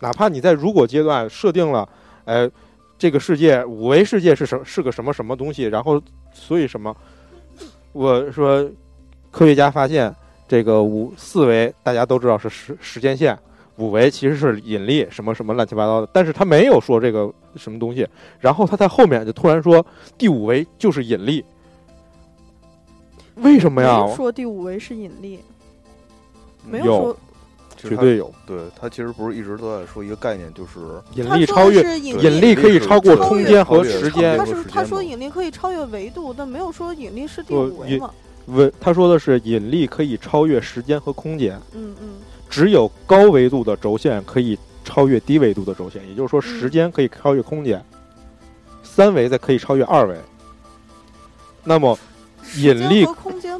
[0.02, 1.88] 哪怕你在如果阶段设定了，
[2.24, 2.50] 呃，
[2.98, 6.02] 这个世界五维世界是什是个什么什么东西，然后
[6.34, 6.94] 所以什么，
[7.92, 8.68] 我说
[9.30, 10.12] 科学家发现
[10.48, 13.38] 这个五四维大家都知道是时时间线，
[13.76, 18.04] 五维其实是引力什么什么乱七八糟的，但是他没有说这个什么东西，
[18.40, 19.86] 然后他在后面就突然说
[20.18, 21.44] 第五维就是引力。
[23.36, 24.04] 为什么呀？
[24.16, 25.38] 说第五维是引力，
[26.68, 27.16] 没有说，
[27.88, 28.32] 绝对有。
[28.46, 30.80] 对他其实不是一直都在说一个概念，就是
[31.14, 34.38] 引力超越引力可以超过空间和时间。
[34.38, 38.10] 他是他说引力可以超越维度，但没有说引力是第五维嘛？
[38.46, 41.60] 维他说的是引力可以超越时间和空间。
[41.74, 42.08] 嗯嗯。
[42.48, 47.84] 只有高维度的轴线可以超越低维度的轴线，也就是说时间可以超越空间，
[48.82, 50.16] 三维的可以超越二维。
[51.64, 51.98] 那么。
[52.56, 53.58] 引力和空间，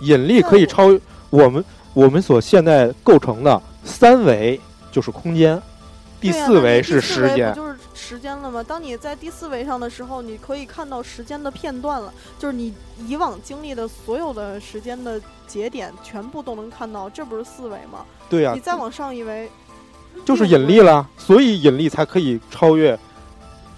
[0.00, 0.86] 引力可以超
[1.28, 1.62] 我们
[1.96, 4.60] 我们所现在构成的三维
[4.92, 5.58] 就是空间，
[6.20, 8.62] 第四维是时间，就是时间了吗？
[8.62, 12.74] 当你在第四维上的时候，你可以看到时间的片段了，就是你
[13.08, 18.04] 以往经历的所有的时间的节点全部都能看到，这不是四维吗？
[18.28, 19.50] 对呀，你再往上一维，
[20.22, 22.98] 就是引力了，所以引力才可以超越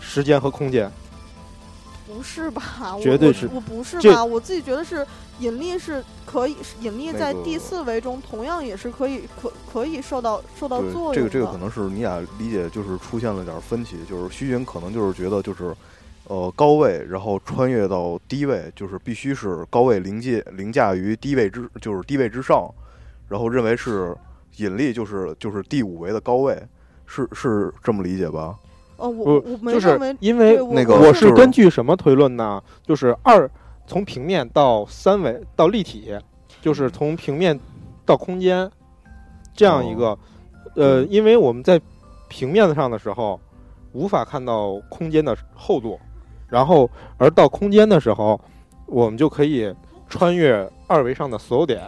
[0.00, 0.90] 时间和空间。
[2.08, 2.96] 不是吧？
[3.00, 4.24] 绝对是，我不是吧？
[4.24, 5.06] 我自己觉得是
[5.40, 11.14] 引力是可以，引力在第四维中同样也是可以可可以受到受到作用。
[11.14, 15.74] 这个这个可能是你俩理解就是出现了点分歧，就是徐云可能就是觉得就是，
[16.24, 22.68] 呃高位，然后穿越到低位，就是必须是高位凌介凌驾于低位之，就是低位之上，
[23.28, 24.16] 然后认为是
[24.56, 26.60] 引力就是就是第五维的高位，
[27.06, 28.56] 是是这么理解吧？
[28.98, 32.62] 哦，我我没就是因为那个我是根据什么推论呢？
[32.82, 33.50] 就是二
[33.86, 36.14] 从平面到三维到立体，
[36.60, 37.58] 就是从平面
[38.04, 38.70] 到空间
[39.54, 40.18] 这样一个
[40.76, 41.80] 呃，因为我们在
[42.28, 43.40] 平面上的时候
[43.92, 45.98] 无法看到空间的厚度。
[46.50, 48.40] 然后，而到空间的时候，
[48.86, 49.70] 我们就可以
[50.08, 51.82] 穿越二维上的所有点，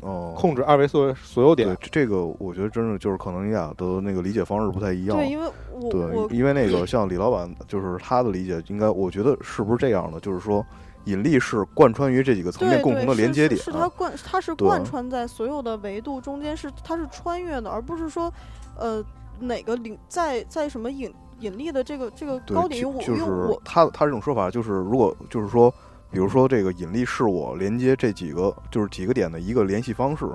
[0.00, 1.68] 哦，控制二维所所有点。
[1.68, 5.16] 对，这个我觉得真的就是可能你俩的那个理解方式不太一样。
[5.16, 10.18] 对，因为我对，因为那个像李老板，就是他的理解，应该我觉得是不是这样的？
[10.20, 10.64] 就是说，
[11.04, 18.32] 引力是贯穿于这几个层面共同的连接点，是它贯，它是贯穿在所有的维度中间，是它是穿越的，而不是说，
[18.76, 19.04] 呃，
[19.38, 21.12] 哪个领在在什么引。
[21.40, 23.24] 引力的这个这个高点，我就是
[23.64, 25.72] 他他这种说法，就是如果就是说，
[26.10, 30.26] 比如说这个引力是我连接这几个就是几个点的一个联系方式，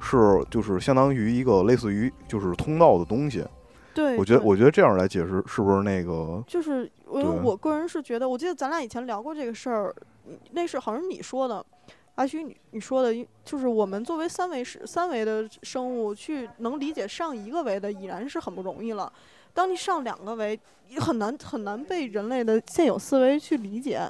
[0.00, 0.16] 是
[0.50, 3.44] 就是相当于一个类似于就是通道的东西。
[3.94, 6.42] 对，我觉得我觉得这样来解释是不是那个？
[6.46, 9.94] 就是我我个人是觉得，我记得咱俩以前聊过这个事儿，
[10.52, 11.64] 那是好像你说的，
[12.14, 19.12] 阿虚你你说的，就是我们作为三维是三维的生物去能理解上一个维的，已然是很不容易了。
[19.52, 20.58] 当你上两个维，
[20.98, 24.08] 很难很难被人类的现有思维去理解。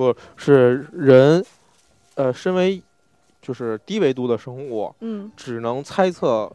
[0.00, 1.44] 不是人，
[2.14, 2.82] 呃，身为
[3.42, 6.50] 就是低维度的生物，嗯，只能猜测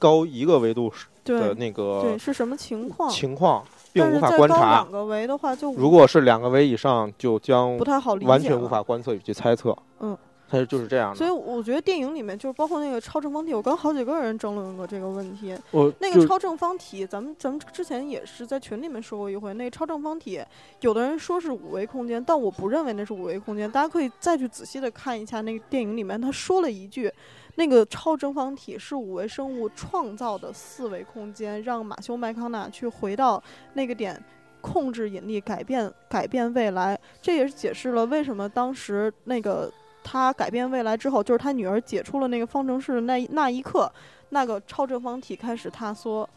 [0.00, 0.92] 高一个维度
[1.24, 4.80] 的那个对是什么情况情况，并无法观察。
[4.82, 9.76] 两个维的话，就如果是两个维以上，就将不太好理解，完全无法观测与去猜测。
[10.00, 10.18] 嗯。
[10.54, 15.56] 它就是这样的，所以我觉得电影里面就是包括那个超正方体，我跟好几个人争论过这个问题。
[15.70, 19.52] 我那个超正方体，咱们咱们之前也是在群里面说过一回。
[19.54, 20.40] 那个超正方体，
[20.80, 23.70] 有的人说是五维空间，但我不认为那是五维空间。
[23.70, 27.12] 大家可以再去仔细的看一下那个电影里面，他说了一句，
[27.56, 33.42] 那个超正方体是五维生物创造的四维空间，让马修麦康纳去回到
[33.72, 34.22] 那个点，
[34.60, 36.98] 控制引力，改变改变未来。
[37.22, 39.72] 这也是解释了为什么当时那个。
[40.04, 43.90] 他改变未来之后，就是他女儿解出了那个方程式的那那一刻，
[44.28, 46.28] 那个超正方体开始塌缩，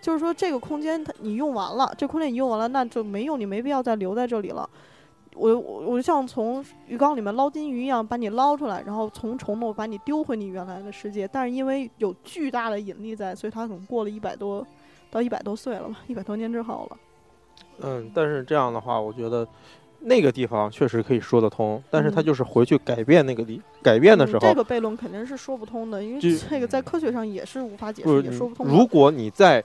[0.00, 4.68] 就是说这个空间它你用完了，这空间你用完了，那就没用，你没必要再留在这里了。
[5.34, 11.28] 我我我就像从鱼缸里面捞金鱼一样，把你捞出来，然后从虫洞把你丢回你原来的世界。
[11.28, 14.66] 但是因为有巨大的引力在，所以他可能过了一百多
[15.10, 16.96] 到一百多岁了吧，一百多年之后了。
[17.80, 19.46] 嗯，但是这样的话，我觉得。
[20.04, 28.66] 那个地方确实可以说得通，但是他就是回去改变那个地，改变的时候，这个悖论肯定是说不通的，因为这个在科学上也是无法解释，也说不通。
[28.66, 29.62] 如果你在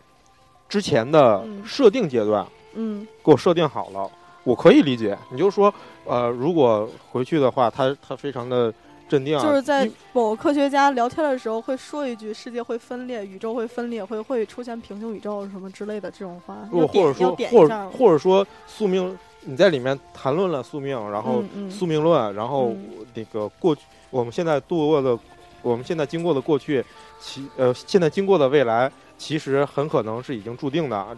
[0.70, 4.10] 之前的设定阶段，嗯，给我设定好了，
[4.44, 5.18] 我可以理解。
[5.32, 5.74] 你就说，
[6.06, 8.72] 呃，如果回去的话，他他非常的
[9.10, 19.18] 镇定，就是在某科学家聊天的时候会说一句“世界会分裂，宇宙会分裂，会会出现平行宇宙什么之类的这种话”，或者说，或者或者说宿命。
[19.50, 22.76] 你在里面谈论了宿命，然后宿命论，然后
[23.14, 25.18] 那个过去，我们现在度过的，
[25.62, 26.84] 我们现在经过的过去，
[27.18, 31.18] 其呃，现在经过的未来，其实很可能是已经注定的，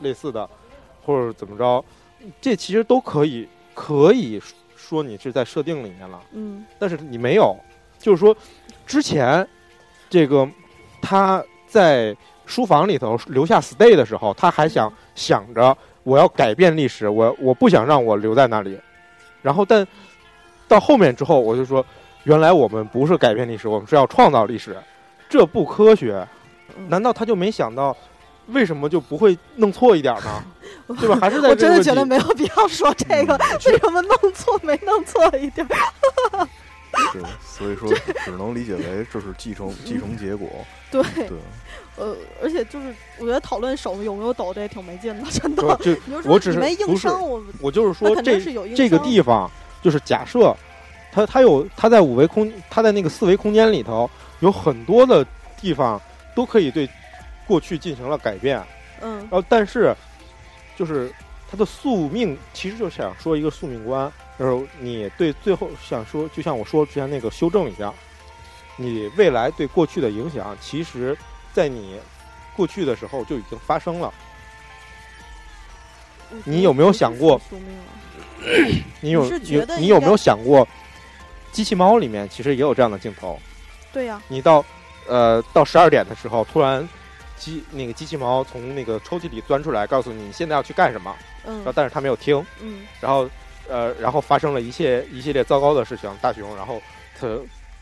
[0.00, 0.48] 类似的，
[1.06, 1.84] 或者怎么着，
[2.40, 4.42] 这其实都可以可以
[4.76, 7.56] 说你是在设定里面了，嗯，但是你没有，
[7.96, 8.36] 就是说
[8.88, 9.48] 之前
[10.10, 10.48] 这个
[11.00, 15.78] 他在书房里头留下 stay 的时候，他还想想着。
[16.08, 18.80] 我要改变历史，我我不想让我留在那里。
[19.42, 19.86] 然后，但
[20.66, 21.84] 到后面之后，我就说，
[22.24, 24.74] 原来我们不是改变历史，我们是要创造历史，
[25.28, 26.26] 这不科学。
[26.88, 27.94] 难道他就没想到，
[28.46, 30.42] 为什么就不会弄错一点呢？
[30.98, 31.18] 对吧？
[31.20, 35.66] 还是在我真的觉得没有必要说这个， 为什么弄错没弄错一点？
[37.12, 37.92] 对，所以说
[38.24, 40.48] 只能理解为这是继承继承结果。
[40.90, 41.38] 对对。
[41.96, 45.62] 呃，而且就是我觉得讨论手有没有抖，这也挺没劲的，真的。
[45.78, 49.50] 就我只是没硬伤，我我就是说这是这个地方，
[49.82, 50.56] 就是假设
[51.10, 55.26] 它它有它在五维空，它在那个四维空间里头有很多的
[55.60, 56.00] 地方
[56.36, 56.88] 都可以对
[57.48, 58.62] 过去进行了改变。
[59.00, 59.16] 嗯。
[59.22, 59.92] 然后，但是
[60.76, 61.12] 就是
[61.50, 67.94] 它的宿命，其实就想说一个宿命观，就是你对最后想说，就像我说之前那个修正一样，
[68.76, 71.16] 你未来对过去的影响，其实。
[71.54, 71.98] 在你
[72.54, 74.14] 过去的时候就已经发生了，
[76.44, 77.40] 你有没有想过？
[79.00, 80.68] 你有你你有没有想过？
[81.50, 83.40] 机器猫里面其实也有这样的镜头。
[83.92, 84.22] 对呀。
[84.28, 84.64] 你到
[85.08, 86.86] 呃到十二点的时候，突然
[87.36, 91.12] 机那个机器猫从那个抽屉里钻出来，告诉你现在要去干什么。
[91.44, 93.28] 嗯然后但是他没有听，嗯然后
[93.68, 96.10] 呃，然后发生了一切一系列糟糕的事情。
[96.20, 96.80] 大熊，然后
[97.18, 97.26] 他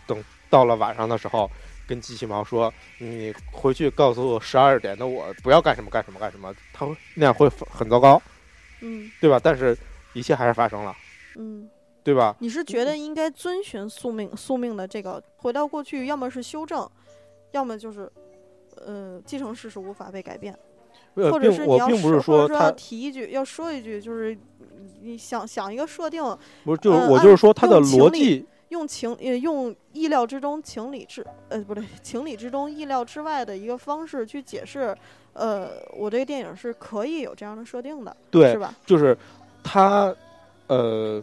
[0.06, 1.50] 等到了晚上的时候，
[1.86, 8.20] 跟机器猫说：“你回去告诉十二点的我，不要干什么干什么干什么。”他会那样会很糟糕，
[8.80, 9.40] 嗯对吧？
[9.42, 9.76] 但是
[10.12, 10.94] 一切还是发生了，
[11.36, 11.68] 嗯，
[12.02, 12.34] 对吧？
[12.40, 16.88] 你是觉得应该遵循宿命宿命的这个回到过去，要么是修正，
[17.52, 18.10] 要么就是
[18.84, 20.56] 呃既成事实无法被改变。
[21.14, 24.36] 呃，或者是你要我并不是说要他提一句，要说一句，就是
[25.02, 26.22] 你想想一个设定，
[26.64, 34.96] 不是，就我就是说他的逻辑，用情呃用意料之中情理之呃不对情理之中意料之外的一个方式去解释，
[35.32, 38.74] 呃，我这个电影是可以有这样的设定的，对是，吧？
[38.84, 39.16] 就是
[39.62, 40.14] 他
[40.66, 41.22] 呃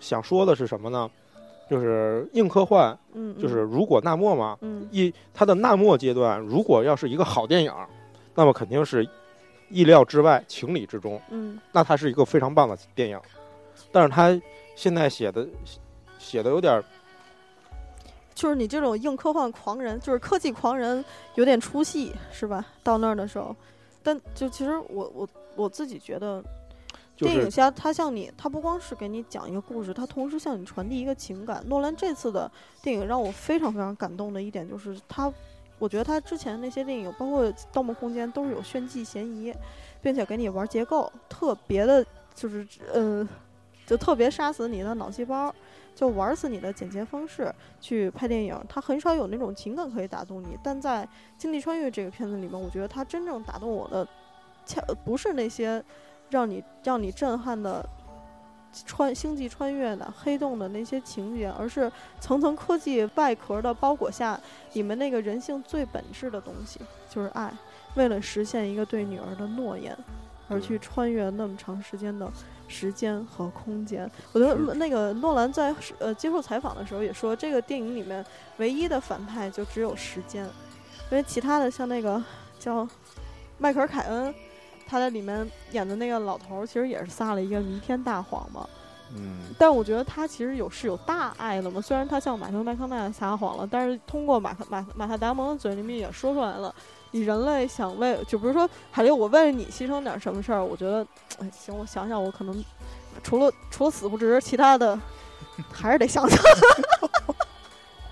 [0.00, 1.10] 想说的是什么呢？
[1.68, 7.72] 就是硬科幻，嗯，嗯就是如果那末嘛，嗯一它的那末阶段，如果要是一个好电影，
[8.36, 9.04] 那么肯定是
[9.68, 13.20] 意料之外、情理之中，嗯那它是一个非常棒的电影。
[13.92, 14.38] 但是它
[14.74, 15.46] 现在写的
[16.18, 16.84] 写的有点儿
[18.34, 21.02] 就是你这种硬科幻狂人，就是科技狂人，
[21.36, 22.64] 有点出戏，是吧？
[22.82, 23.56] 到那儿的时候，
[24.02, 26.42] 但就其实我我我自己觉得，
[27.16, 31.62] 就是电影家他向你，他不光是给你讲一个故事，他同时向你传递一个情感。
[31.66, 32.50] 诺兰这次的
[32.82, 35.32] 电影让我非常非常感动的一点就是他，
[35.78, 39.54] 我觉得他之前那些电影，包括《盗梦空间》，都是有炫技嫌疑，
[40.00, 42.04] 并且给你玩结构，特别的，
[42.34, 43.28] 就是呃，
[43.86, 45.54] 就特别杀死你的脑细胞。
[45.94, 47.50] 就玩死你的剪接方式
[47.80, 50.48] 去拍电影，他很少有那种情感可以打动你。
[50.62, 51.06] 但在
[51.40, 54.06] 《星际穿越》这个片子里面，我觉得他真正打动我的，
[54.66, 55.82] 恰不是那些
[56.28, 57.82] 让你让你震撼的
[58.84, 64.38] 穿星际穿越的黑洞的那些情节，而是层层科技外壳的包裹下，
[64.74, 67.52] 里面那个人性最本质的东西，就是爱。
[67.94, 69.96] 为了实现一个对女儿的诺言，
[70.48, 72.30] 而去穿越那么长时间的
[72.68, 74.10] 时间和空间。
[74.32, 78.22] 我觉得那个诺兰在呃接受采访的时候也说，这个电影里面
[78.58, 80.44] 唯一的反派就只有时间，
[81.10, 82.22] 因为其他的像那个
[82.58, 82.86] 叫
[83.56, 84.34] 迈克尔凯恩，
[84.86, 88.66] 他在里面演的那个老头儿，其实也是撒了一个弥天大谎嘛。
[89.14, 96.74] 嗯，但我觉得他其实有是有大爱的嘛，虽然他向马修麦康纳撒谎了，但是通过马克马马特达蒙的嘴里面也说出来了，
[97.12, 101.06] 你人类想为，就比如说海莉，我为了你牺牲点什么事儿，我觉得，
[101.38, 102.64] 哎，行，我想想，我可能
[103.22, 104.98] 除了除了死不值，其他的
[105.70, 106.38] 还是得想想，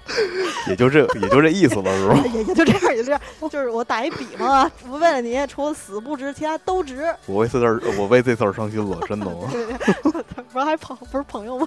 [0.69, 2.15] 也就这也就这意思吧，是吧？
[2.33, 7.15] 也也就这样，也就这样，就是我打一比方啊，我为了你，除了死不值，其他都值。
[7.27, 9.49] 我为这字儿，我为这字儿伤心了，真的吗？
[9.51, 9.77] 对 对
[10.13, 11.67] 对，不是还朋不是朋友吗？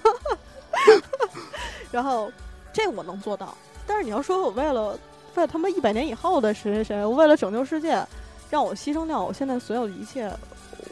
[1.90, 2.30] 然后
[2.72, 4.98] 这我能做到，但是你要说我为了
[5.34, 8.04] 为了他们一百年以后的谁谁谁，我为了拯救世界，
[8.50, 10.30] 让我牺牲掉我现在所有的一切，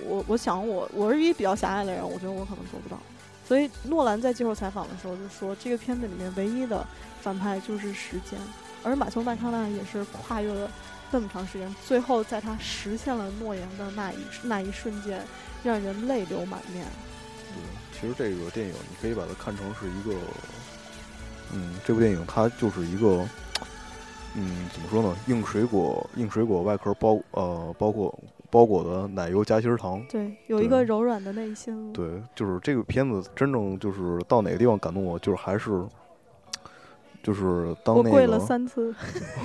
[0.08, 2.98] 我我想我我是一比较狭隘的人，我觉得我可能做不到。
[3.46, 6.84] 所以诺兰在接受采访的时候就说，这个片子里面唯一的
[7.20, 8.38] 反派就是时间，
[8.82, 10.68] 而马修麦康纳也是跨越了
[11.12, 15.24] 那么长时间，最后在他实现了诺言的那一那一瞬间，
[15.62, 16.84] 让人泪流满面。
[17.54, 20.18] 对，其实这个电影你可以把它看成是一个，
[21.52, 23.24] 嗯，这部电影它就是一个，
[24.34, 25.16] 嗯，怎么说呢？
[25.28, 28.12] 硬水果，硬水果外壳包呃包括
[28.50, 30.04] 包裹的奶油夹心糖。
[30.08, 31.92] 对，有一个柔软的内心。
[31.92, 35.84] 对，就是这个片子真正就是到哪个地方感动我，就是还是，
[37.22, 38.94] 就是当那我跪了个三次。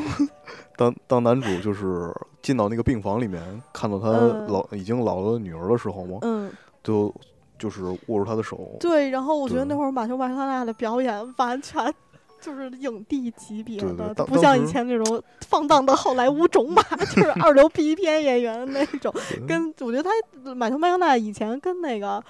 [0.78, 3.41] 当当男主就是进到那个病房里面，
[3.72, 6.52] 看到他嗯老、已经老了的女儿的时候嘛，嗯，
[6.84, 7.14] 就
[7.60, 8.78] 就是握住他的手。
[8.80, 9.10] 对。
[9.10, 11.93] 然后我觉得对那会儿马修麦康纳的表演完全
[12.42, 16.82] 就是影帝级别的，不像以前那种放荡的好莱坞种马，
[17.16, 19.14] 就是二流 B 片演员那种。
[19.48, 22.22] 跟我觉得他马修麦康纳以前跟那个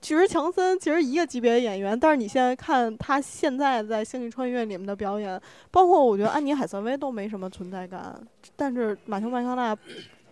[0.00, 5.40] 巨石强森其实一个级别的演员，但是你现在看他现在在《星际穿越》里面的表演，
[5.70, 8.20] 包括我觉得安妮海瑟薇都没什么存在感，
[8.56, 9.76] 但是马修麦康纳，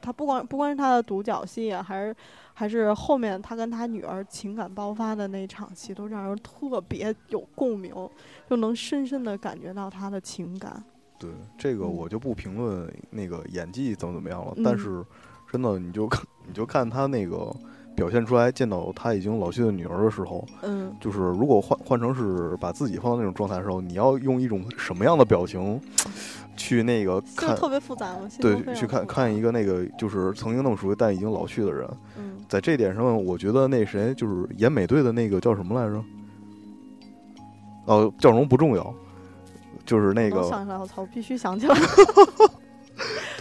[0.08, 2.16] 他不光不光是他的独角戏啊，还是
[2.54, 7.92] 还是后面他跟他女儿情感爆发的那场戏，都让人特别有共鸣，
[8.48, 10.82] 就能深深的感觉到他的情感。
[11.18, 15.04] 对，这个嗯我就不评论那个演技怎么怎么样了，嗯但是
[15.52, 17.54] 真的你就看你就看他那个
[17.98, 25.80] 表现出来，见到他已经老去的女儿的时候，嗯，就是如果换换成是把自己放到那种状态的时候，你要用一种什么样的表情
[26.56, 27.56] 去那个看？
[27.56, 36.04] 特别复杂嘛，对，去看看一个那个就是曾经那么熟悉但已经老去的人，嗯，在这点上，我觉得那谁就是演美队的那个叫什么来着？
[37.86, 38.94] 哦，叫什么不重要，
[39.84, 41.74] 就是那个能想起来，我操，我必须想起来。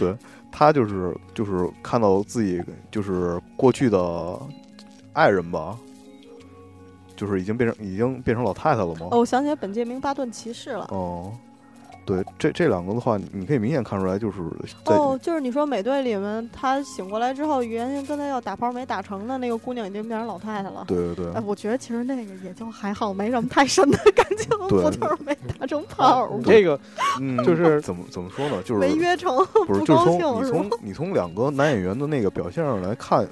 [0.50, 4.40] 他就是就是看到自己就是过去的
[5.12, 5.78] 爱人吧，
[7.16, 9.08] 就是已经变成已经变成老太太了吗？
[9.10, 10.86] 哦，我想起来本杰明·巴顿骑士了。
[10.90, 11.32] 哦。
[12.08, 14.38] 对，这这两个的话，你可以明显看出来，就是
[14.86, 20.86] 哦，就是你说美队里面，他醒过来之后，原先跟他要打炮没打成的那个姑娘，已经变成老太太了。
[20.88, 21.32] 对对对。
[21.34, 26.40] 哎，我觉得其实那个也就还好，没什么太深的 感情，不就是没打成炮吗？
[26.46, 26.80] 这个，
[27.20, 28.62] 嗯，就是怎么怎么说呢？
[28.62, 29.36] 就是没约成，
[29.66, 29.84] 不是？
[29.84, 33.28] 就是从你从你从两个男演员的那个表现上来看，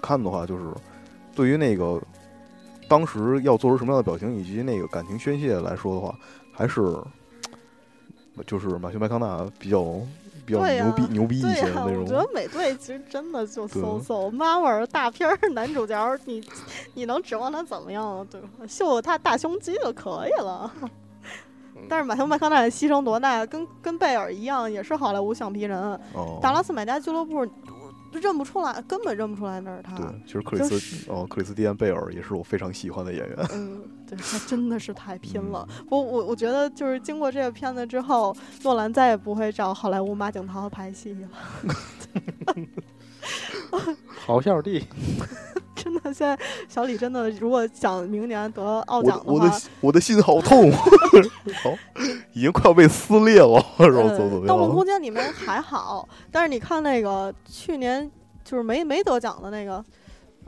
[0.00, 0.64] 看的话，就是
[1.34, 2.00] 对于那个
[2.88, 6.14] 当时要做出什么样的表情以及那个感情宣泄来说的话，
[6.50, 6.80] 还是。
[8.44, 9.82] 就是马修麦康纳比较
[10.44, 12.02] 比较牛逼牛逼一些的那种。
[12.02, 16.42] 我觉得美队其实真的就嗖嗖，妈玩儿大片儿男主角，你
[16.94, 18.26] 你能指望他怎么样？
[18.30, 18.48] 对吧？
[18.68, 20.70] 秀秀他大胸肌就可以了。
[21.88, 26.00] 但是马修麦康纳牺牲多大，跟跟贝尔一样，也是好莱坞橡皮人。
[26.40, 27.46] 达拉斯买家俱乐部。
[28.12, 29.96] 认不出来，根本认不出来那是他。
[29.96, 33.36] 对，其实克里斯哦，克里斯蒂安·贝尔也是我非常喜欢的演员。
[33.52, 35.68] 嗯，对他真的是太拼了。
[35.90, 41.28] 我我我觉得就是经过这个片子之后，诺兰再也不会找好莱坞马景涛拍戏了。
[44.24, 44.86] 好笑弟，
[45.86, 46.36] 真的，现在
[46.68, 50.72] 小李真的，如果想明年得奥奖的话，我的我的心好痛，
[51.62, 51.70] 好，
[52.32, 53.64] 已经快要被撕裂了。
[54.46, 58.10] 盗梦空间里面还好，但是你看那个去年
[58.42, 59.84] 就是没没得奖的那个，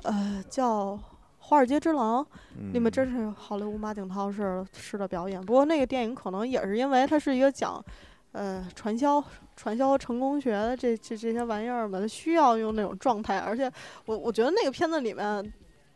[0.02, 0.94] 呃，叫
[1.38, 2.24] 《华尔街之狼》，
[2.72, 5.40] 里面真是好莱坞马景涛式式的表演。
[5.40, 7.80] 不过那个电影可能也是因为它是一个讲。
[8.32, 9.24] 呃，传销、
[9.58, 13.70] 传销成功学的这这这些玩意儿吧，他需要用那种状态，而且
[14.06, 15.52] 我我觉得那个片子里面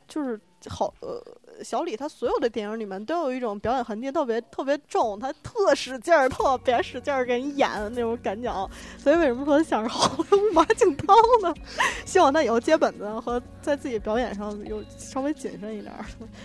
[0.09, 0.39] 就是
[0.69, 1.23] 好呃。
[1.63, 8.51] 小李他所有的电影里面都有一种表演痕迹特别特别重，他特使劲儿，特别使劲儿给你演那种感觉。
[8.99, 11.55] 所以为什么说想着好莱坞马景涛呢？
[12.05, 15.95] 希望他以后接本子和在自己表演上有稍微谨慎一点，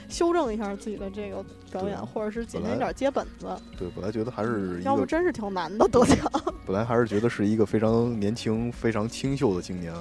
[0.07, 3.47] 修正一下自己的这个表演，或者是谨慎一点接本子。
[3.79, 6.17] 对，本来觉得还是要不真是挺难的得奖。
[6.65, 9.95] 本来还是觉得是一个非常年轻、非常清秀的青年，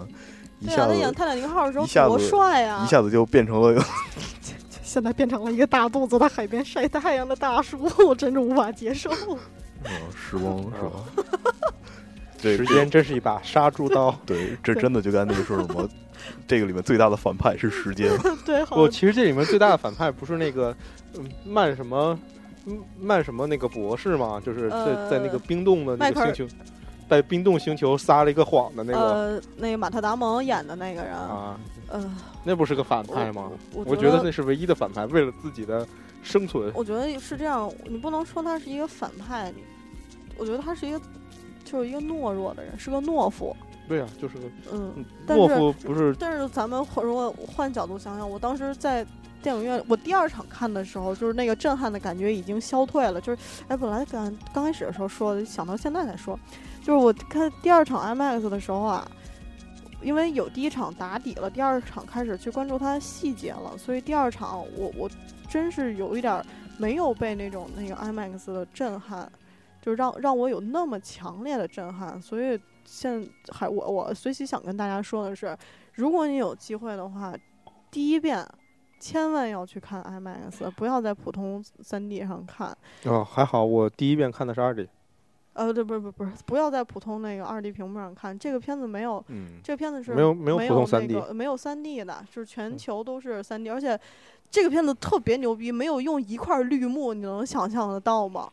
[0.60, 2.82] 一下子他演《泰坦尼克号》的时候多帅啊！
[2.84, 3.82] 一下子就变成了。
[4.82, 9.10] 现在变成了一个大肚子在海边晒太阳的大叔，我真是无法接受。
[9.84, 10.90] 嗯，时光是吧？
[12.40, 14.16] 时 间真是一把杀猪刀。
[14.24, 15.86] 对，这真的就跟那个说什么，
[16.46, 18.10] 这个里面最大的反派是时间。
[18.44, 20.74] 对，不，其实这里面最大的反派不是那个
[21.44, 22.18] 曼什么
[22.98, 24.40] 曼什么那个博士吗？
[24.44, 26.54] 就是在在那个冰冻的那个星球。
[27.08, 33.50] 在冰冻星球撒了一个谎的那个，呃，那个马特·达蒙演的那个人啊，呃，那不是个反派吗？
[33.72, 35.86] 我觉得那是唯一的反派，为了自己的
[36.22, 36.72] 生存。
[36.74, 39.52] 我觉得是这样，你不能说他是一个反派，
[40.36, 41.00] 我觉得他是一个，
[41.64, 43.56] 就是一个懦弱的人，是个懦夫。
[43.88, 44.42] 对啊，就是个
[44.72, 46.12] 嗯，懦夫不是。
[46.18, 49.06] 但是咱们如果换角度想想，我当时在
[49.40, 53.20] 电影院，我第二场看的时候，就是那个震撼的感觉已经消退了。
[53.20, 56.36] 就是，哎，本来刚刚开始的时候说，想到现在才说。
[56.86, 59.10] 就是我看第二场 IMAX 的时候啊，
[60.00, 65.10] 因为有第一场打底了，第二场开始去关注它的细节了，所以第二场我我
[65.50, 66.40] 真是有一点
[66.78, 69.28] 没有被那种那个 IMAX 的震撼，
[69.82, 72.22] 就让让我有那么强烈的震撼。
[72.22, 75.58] 所以现还我我随即想跟大家说的是，
[75.94, 77.34] 如果你有机会的话，
[77.90, 78.46] 第一遍
[79.00, 82.78] 千万要去看 IMAX，不要在普通 3D 上看。
[83.06, 84.86] 哦，还好我第一遍看的是 2D。
[85.56, 89.24] 呃，对，不是，不，不是，不要在普通那个二 D 屏幕上看这个片子，没有，
[89.64, 93.98] 这个片子是没有没有普通三 D，没有三 D 的，就是全球都是三 D，而且
[94.50, 98.50] 这个片子特别牛逼，没有用一块绿幕，你能想象得到吗？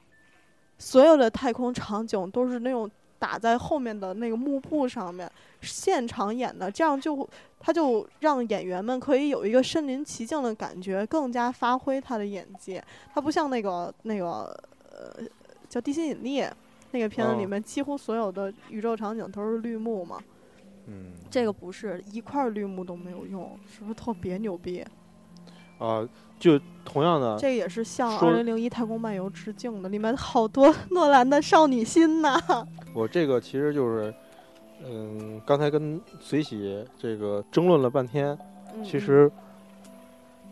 [0.77, 2.89] 所有的太空场景都是那种
[3.19, 5.29] 打在后面的那个幕布上面
[5.59, 7.27] 现场演的，这样就
[7.59, 12.81] 他就让演员们可以有一个身临其境的感觉，更加发挥他的演技。
[13.13, 14.57] 他不像那个那个
[14.89, 15.21] 呃
[15.67, 16.45] 叫地心引力。
[16.93, 20.19] 那个片子里面几乎所有的宇宙场景都是绿幕嘛，
[20.85, 24.85] 嗯，这个不是一块绿幕都没有用，是不是特别牛逼？
[25.79, 32.39] 啊，就同样的，这也是向《二零零一太空漫游》致敬的，里面好多 诺兰的少女心呐。
[32.93, 34.13] 我这个其实就是，
[34.85, 38.37] 嗯，刚才跟随喜这个争论了半天，
[38.85, 39.29] 其实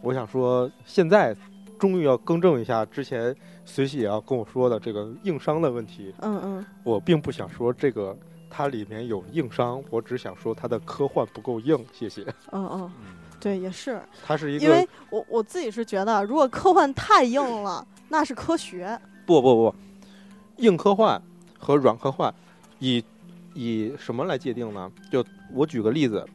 [0.02, 1.36] 我想说，现在
[1.78, 3.36] 终于要更正一下之前。
[3.66, 8.18] 随喜也要跟我说的这个硬伤的问题，嗯嗯，我并不想说这个
[8.50, 11.78] 它里面有硬伤，我只想说它的科幻不够硬。
[11.94, 12.24] 谢谢。
[12.52, 12.92] 嗯嗯，
[13.40, 14.02] 对，也是。
[14.26, 19.00] 它是一个，因为我我自己是觉得，如果科幻太硬了，那是科学。
[19.26, 19.76] 不不不，
[20.58, 21.22] 硬科幻
[21.58, 22.34] 和软科幻，
[22.80, 23.04] 以
[23.54, 24.92] 以什么来界定呢？
[25.12, 26.28] 就我举个例子，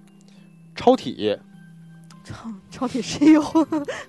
[0.75, 1.37] 超体，
[2.25, 3.43] 超超体是有，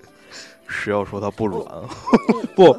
[0.66, 1.64] 谁要说它不软？
[2.56, 2.72] 不，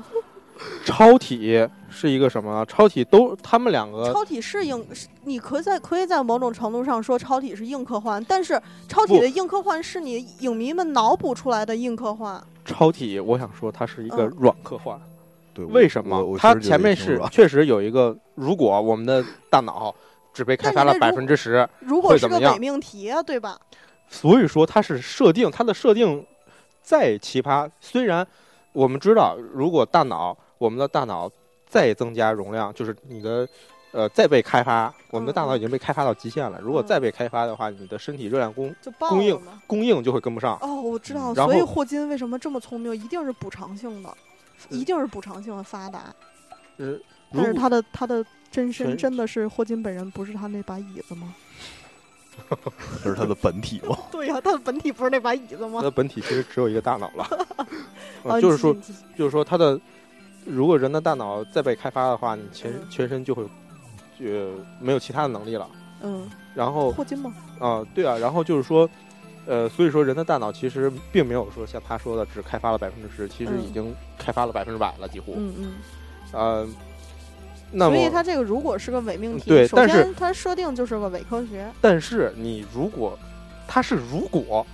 [0.86, 2.66] 超体是一个什么？
[2.66, 4.86] 超体都他们两个，超体是硬，
[5.24, 12.42] 你可以在可以在某种程度上说超体是硬科幻，但是超体的硬科幻是你影迷们脑补出来的硬科幻。
[12.66, 15.00] 超体，我想说它是一个嗯软科幻。
[15.54, 16.38] 对，为什么？
[16.38, 19.94] 它前面是确实有一个，如果我们的大脑
[20.32, 23.60] 只被开发了百分之十，如果是个伪命题啊，对吧？
[24.08, 26.26] 所以说它是设定，它的设定
[26.82, 28.26] 再奇葩，虽然
[28.74, 31.28] 我们知道，如果大脑我们的大脑
[31.68, 33.48] 再增加容量，就是你的
[33.92, 36.60] 呃再被开发，我们的大脑已经被开发到极限了。
[36.62, 39.40] 如果嗯再被开发的话，你的身体热量供供应。
[39.66, 40.58] 供应就会跟不上。
[40.62, 44.16] 哦，我知道，所以霍金为什么这么聪明，一定是补偿性的，
[44.70, 46.14] 嗯一定是补偿性的发达。
[46.78, 46.88] 呃，
[47.32, 51.34] 如果但是他的他的真身真的是霍金本人，不是他那把椅子吗？
[53.04, 53.98] 这是他的本体吗？
[54.10, 55.80] 对呀、他的本体不是那把椅子吗？
[55.80, 55.82] 他？
[55.84, 57.28] 的本体其实只有一个大脑了，
[58.24, 58.74] 呃啊就是说，
[59.18, 59.80] 就是说，他的
[60.50, 63.44] 如果人的大脑再被开发的话，你全嗯全身就会
[64.20, 65.68] 呃没有其他的能力了。
[66.02, 67.34] 嗯，然后霍金吗？
[67.60, 68.90] 啊，对啊，然后就是说，
[69.46, 75.34] 呃，所以说人的大脑其实并没有说像他说的只开发了百分之十，其实嗯已经开发了百分之百了，几乎。
[75.38, 75.72] 嗯嗯。
[76.32, 76.68] 呃，
[77.72, 81.70] 那所以么，他这个如果是个伪命题，首对但是先它设定就是个伪科学。
[81.82, 83.18] 但是你如果
[83.68, 84.66] 它是如果，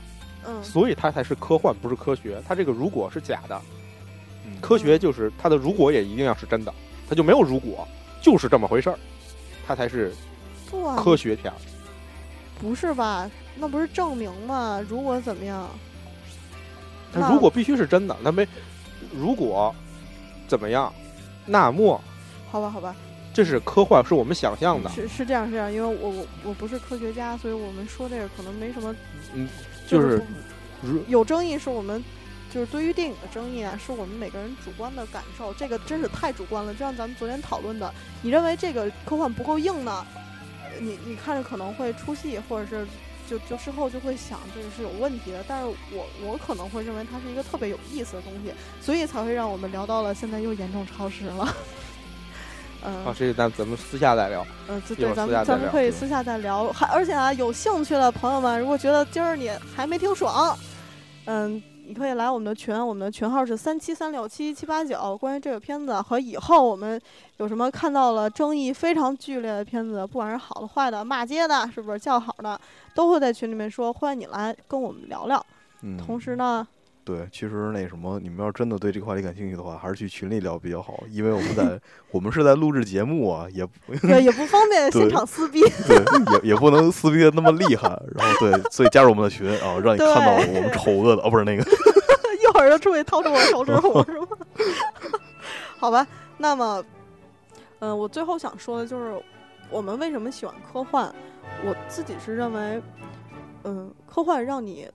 [0.46, 2.42] 嗯，所以它才是科幻，不是科学。
[2.48, 3.85] 它这个如果是假的，嗯
[4.66, 6.74] 科学就是它的如果也一定要是真的，
[7.08, 7.88] 它就没有如果，
[8.20, 8.98] 就是这么回事儿，
[9.68, 10.12] 它才是
[10.72, 11.58] 不啊，科学片儿。
[12.60, 13.30] 不是吧？
[13.58, 14.84] 那不是证明吗？
[14.90, 15.70] 如果怎么样？
[17.14, 18.48] 那它如果必须是真的，那没
[19.16, 19.74] 如果
[20.48, 20.92] 怎么样，
[21.46, 22.02] 那么
[22.50, 22.96] 好吧，好吧，
[23.36, 28.96] 这是科幻，是我们想象的，是是这样，是这样，因为我我我不是科学家，所以我们说这个可能没什么，
[29.36, 29.48] 嗯，
[29.88, 30.20] 就是
[30.82, 32.04] 如有争议，是我们
[32.56, 36.72] 就是对于电影的争议啊，是我们每个人主观的感受，这个真是太主观了。
[36.72, 40.06] 就像咱们昨天讨论的，你认为这个科幻不够硬呢，
[40.64, 42.88] 呃你你看着可能会出戏，或者是
[43.28, 45.44] 就就事后就会想这个是有问题的。
[45.46, 51.54] 但是我我可能会认为它是一个特别有意思的东西，所以才会让我们聊到了现在又严重超时了。
[52.88, 54.48] 嗯，啊，这个咱咱们私下再聊。
[54.70, 56.72] 嗯，对，咱们咱们可以私下再聊。
[56.72, 60.58] 还而且啊，有兴趣的朋友们，如果觉得今儿你还没听爽，
[61.26, 65.16] 嗯，你可以来我们的群，我们的群号是三七三六七七八九。
[65.16, 67.00] 关于这个片子和以后我们
[67.38, 72.60] 有什么看到了争议非常剧烈的片子，不管是好的、坏的、骂街的，是不是叫好的，
[72.96, 75.46] 都会在群里面说，欢迎你来跟我们聊聊。
[75.82, 76.68] 嗯，同时呢，
[77.06, 81.80] 对，其实那什么，你们要是真的对这个话题感兴趣的话，还是去群里聊比较好，因为我们在
[82.10, 85.62] 我们是在录制节目啊，也不也也不方便现场撕逼。
[85.88, 85.96] 对，
[86.42, 91.64] 也也不能撕逼的那么厉害，然后对，所以加入我们的群啊，让你看到我们丑恶的哦，不是那个，
[92.42, 94.28] 一会儿就出去掏出我手指虎是吗？
[95.78, 96.08] 好吧，
[96.40, 96.84] 那么，
[97.80, 99.22] 嗯、我最后想说的就是，
[99.70, 101.14] 我们为什么喜欢科幻？
[101.64, 102.82] 我自己是认为，
[103.64, 104.90] 嗯、科幻让你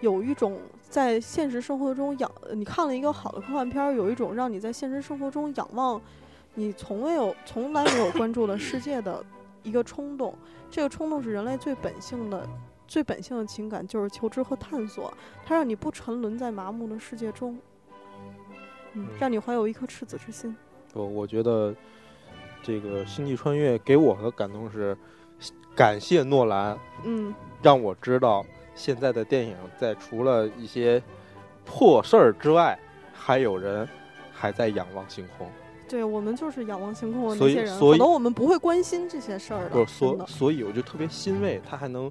[0.00, 6.00] 有一种在现实生活中仰，你看了一个好的科幻片儿，有一种让你在现实生活中仰望
[6.54, 9.24] 你从未有、从来没有关注的世界的
[9.62, 10.34] 一个冲动。
[10.70, 12.48] 这个冲动是人类最本性的、
[12.86, 15.12] 最本性的情感，就是求知和探索。
[15.44, 17.58] 它让你不沉沦在麻木的世界中，
[18.18, 18.34] 嗯
[18.94, 20.56] 嗯，让你怀有一颗赤子之心。
[20.94, 21.74] 我我觉得
[22.62, 24.96] 这个《星际穿越》给我的感动是，
[25.76, 28.44] 感谢诺兰，嗯，让我知道
[28.78, 31.02] 现在的电影在除了一些
[31.64, 32.78] 破事儿之外，
[33.12, 33.86] 还有人
[34.32, 35.46] 还在仰望星空。
[35.88, 40.26] 对我们就是仰望星空的所以那些人，所以可能我们不会关心这些事儿的，所。
[40.26, 42.10] 所以我就特别欣慰，他还能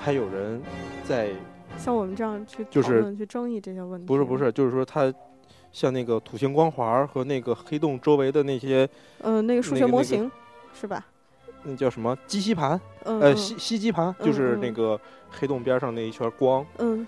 [0.00, 0.62] 还有人
[1.04, 1.30] 在
[1.76, 5.12] 像我们这样去就是讨论、去争议这些问题，不是不，是，就是说他
[5.72, 8.88] 像那个土星光环和那个黑洞周围的那些
[9.22, 10.30] 嗯、那个数那个那个学模型、
[10.78, 11.04] 是吧？
[11.64, 15.00] 那叫什么基吸盘，嗯，呃嗯吸吸积盘，嗯就是嗯那个
[15.30, 17.06] 黑洞边上那一圈光嗯，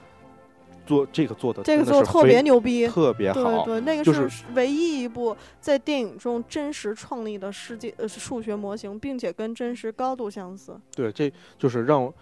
[0.86, 10.78] 做这个做的这个做的特别牛逼，特别对好，对，那个是是唯一一部在电影中真实创立的世界呃数学模型，并且跟真实高度相似。
[10.94, 12.12] 对，这就是让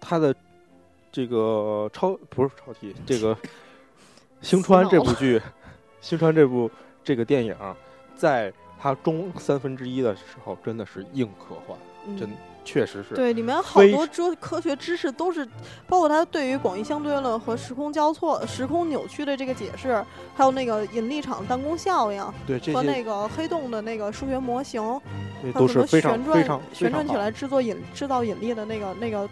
[0.00, 0.34] 他的
[1.10, 3.36] 这个超不是超体，这个
[4.42, 5.40] 星川这部剧，
[6.00, 6.70] 星川这部
[7.02, 7.56] 这个电影，
[8.14, 11.76] 在它中三分之一的时候，真的是硬科幻，
[12.06, 12.28] 嗯，真
[12.64, 13.14] 确实是。
[13.14, 15.46] 对，里面好多科科学知识都是，
[15.86, 20.04] 包括它对于广义相对论和时空交错、时空扭曲的这个解释，
[20.34, 24.82] 还有那个引力场弹弓效应对和那个黑洞的那个数学模型，
[25.42, 29.28] 这还有什么都是非常旋转非常旋转起来制作引制造引力的那个那个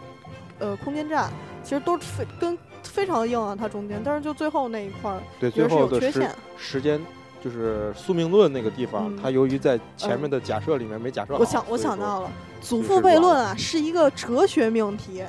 [0.60, 1.28] 呃空间站，
[1.62, 7.00] 其实都非跟非常硬啊，它中间，但是就最后那一块儿，对，最后的时时间
[7.44, 15.22] 就是宿命论那个地方，它由于在前面的假设里面没假设好，我想我想到了，祖父悖论啊，是一个哲学命题。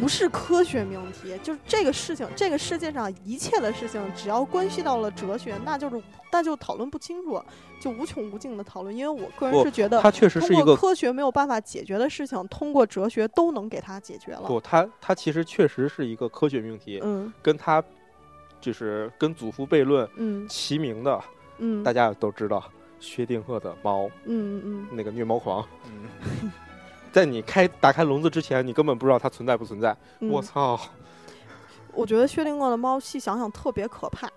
[0.00, 6.02] 不是科学命题，就是这个事情，这个世界上一切的事情，只要关系到了哲学，那就是
[6.32, 7.40] 那就讨论不清楚，
[7.80, 8.94] 就无穷无尽的讨论。
[8.94, 14.42] 因为我个人是觉得，它确实是一个科学没有办法解决的事情，通过哲学都能给它解决了。
[14.48, 17.80] 不，它它其实确实是一个科学命题，嗯，跟它
[18.60, 21.22] 就是跟祖父悖论嗯齐名的，
[21.58, 22.62] 嗯，大家都知道
[23.00, 26.50] 薛定谔的猫，嗯嗯，那个虐猫狂，嗯。
[27.12, 29.96] 在你开打开笼子之前，你根本不知道它存在不存在。
[30.20, 30.78] 我操！
[31.94, 34.28] 我觉得薛定谔的猫，细想想特别可怕，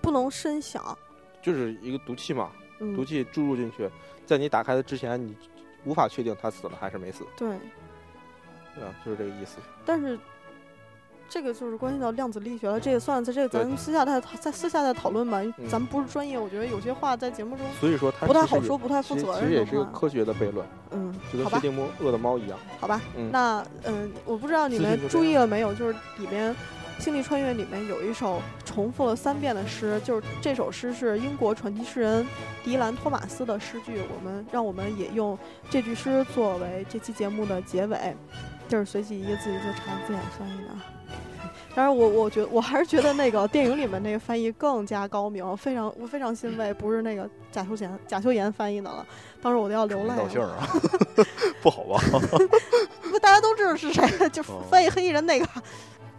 [0.00, 0.96] 不能深想。
[1.42, 3.90] 就是一个毒气嘛，毒气注入进去，
[4.24, 5.36] 在你打开的之前，你
[5.84, 7.26] 无法确定它死了还是没死。
[7.36, 7.58] 对，
[8.74, 9.58] 对啊，就是这个意思。
[9.84, 10.18] 但是。
[11.28, 15.42] 这个就是关系到量子力学了，这也算在这个咱私下再再私下再讨论吧。
[15.68, 19.40] 咱们不是专业，我觉得有些话在节目中，所以说不太好说，不太负责任。
[19.40, 22.58] 其实也是个科学的悖论，嗯，就跟薛定谔的猫一样。
[22.80, 23.00] 好吧，
[23.30, 26.54] 那嗯，我不知道你们注意了没有，就是里边
[26.98, 32.26] 《星际穿越》里面有一首重复了三遍的诗，就是这首诗是英国传奇诗人
[32.64, 34.00] 迪兰·托马斯的诗句。
[34.16, 35.36] 我们让我们也用
[35.68, 38.16] 这句诗作为这期节目的结尾，
[38.68, 40.68] 就是随机一个字一个查字典翻译的。
[41.74, 49.06] 但是我我觉得我还是觉得那个电影里面那个翻译更加高明，非常我非常欣慰，不是那个贾秀贤贾秀妍翻译的了。
[49.42, 50.16] 当时我都要流泪了。
[50.16, 50.66] 高兴啊，
[51.62, 52.00] 不好吧？
[53.10, 55.46] 不，大家都知道是谁，就翻译黑衣人那个。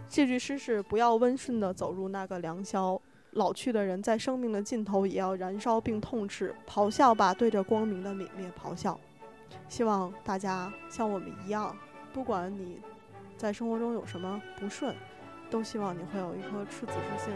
[0.08, 3.00] 这句诗是：不要温顺的走入那个良宵，
[3.32, 8.98] 老去的人在生命的尽头也要燃烧并痛斥，咆哮吧，对着光明的泯灭咆哮。
[9.68, 11.76] 希望大家像我们一样，
[12.18, 12.80] 不管你
[13.36, 14.92] 在生活中有什么不顺。
[15.50, 17.32] 都希望你会有一颗赤子之心，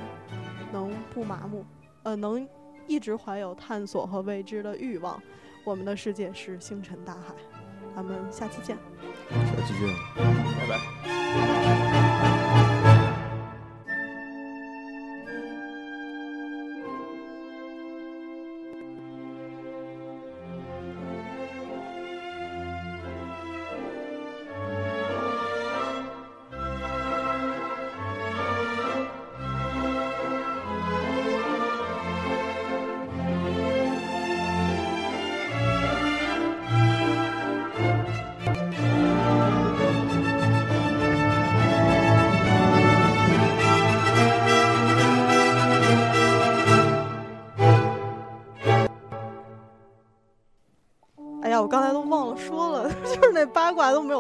[0.71, 1.65] 能不麻木，
[2.03, 2.47] 呃，能
[2.87, 5.19] 一直怀有探索和未知的欲望。
[5.65, 7.35] 我们的世界是星辰大海，
[7.97, 8.77] 咱们下期见。
[9.31, 11.72] 下期见，拜拜。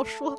[0.04, 0.36] 说，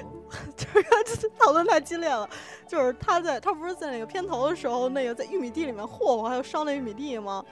[0.56, 0.66] 就
[1.06, 2.28] 是讨论太激烈了。
[2.66, 7.44] 就是他在他不是在那个片头的时候，那个在玉米地里面霍霍，还有烧那玉米地吗？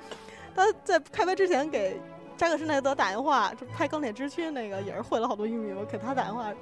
[0.54, 2.00] 他在开拍之前给
[2.36, 6.52] 扎克施耐德打电话，就拍《钢铁之躯》那个也是毁了好多玉米我，给他打电话，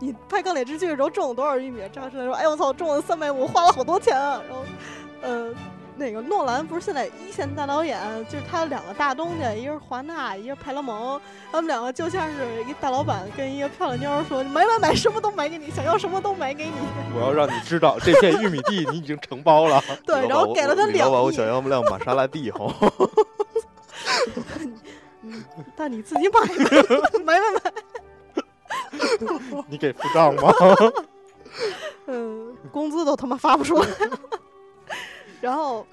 [0.00, 1.82] 你拍《钢铁之躯》的时候种了多少玉米？
[1.92, 4.64] 扎克施耐德说：“哎我操，种了三百亩，花了好多钱啊。”然后，
[5.22, 5.54] 呃。
[5.96, 7.96] 那个诺兰不是现在一线大导演，
[8.28, 11.20] 就是他两个大东家，一个是华纳，一个派拉蒙，
[11.52, 16.72] 他们两个就像是一大老板跟一个漂亮妞说：“买买买，什么都买给你，想要什么都买给你。”
[17.14, 19.80] 我要让你知道，这片玉米地你已经承包了。
[20.04, 21.12] 对，然后给了他两亿。
[21.12, 22.74] 我想要辆玛莎拉蒂，哈。
[25.76, 26.40] 但你自己买，
[27.24, 27.60] 买买买。
[29.68, 30.52] 你给付账吗？
[32.06, 33.86] 嗯，工资都他妈发不出来。
[35.44, 35.86] 然后，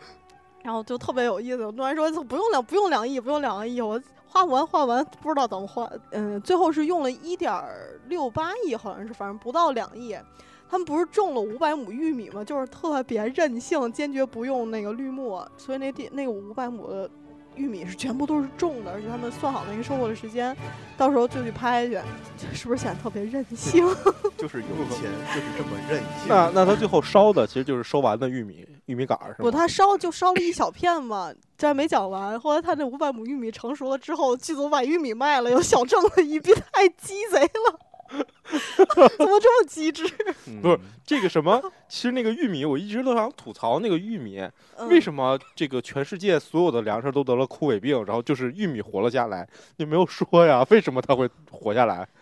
[0.64, 1.72] 然后就特别有意思。
[1.74, 5.92] 突然说不用两不用两亿，不用两个亿，我花不完，花完不知道怎么花。
[6.12, 7.54] 嗯，最后是用了一点
[8.08, 10.16] 六八亿，好像是，反正不到两亿。
[10.70, 12.42] 他们不是种了五百亩玉米吗？
[12.42, 17.10] 就是特别任性，坚决不用那个绿幕，所以那地那个五百亩的。
[17.56, 20.56] 玉米是全部都是种的，而且他们算好那个收获的时间，
[20.98, 22.00] 到时候就去拍去，
[22.54, 23.86] 是不是显得特别任性？
[24.38, 25.04] 就是有钱，
[25.34, 26.28] 就是这么任性。
[26.28, 32.40] 那那他最后烧的其实就是收完的玉米，玉米杆儿是不，他烧就烧了一小片嘛，这还没讲完。
[32.40, 37.80] 后来他那五百亩玉米成熟了之后，剧组把玉米卖了，又小挣了一笔，太鸡贼了。
[39.18, 40.04] 怎么这么机智？
[40.62, 41.62] 不是这个什么？
[41.88, 44.46] 其实那个玉米，我一直都想吐槽那个玉米，
[44.90, 49.48] 为什么这个全世界所有的粮食都得了枯萎病，然后就是玉米活了下来？
[49.78, 50.66] 你没有说呀？
[50.70, 52.08] 为什么它会活下来？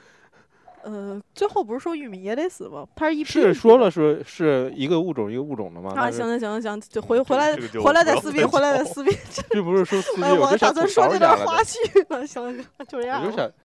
[0.82, 2.88] 呃，最后不是说玉米也得死吗？
[2.96, 5.94] 它是一是说了是是一个物种一个物种的吗？
[5.94, 7.54] 啊，行行行行，就回回来
[7.84, 9.12] 回来再撕逼，回来再撕逼。
[9.52, 11.76] 并不是说撕逼，我打算说这段花絮
[12.08, 12.26] 呢。
[12.26, 13.22] 行行，就这样。
[13.22, 13.52] 我就想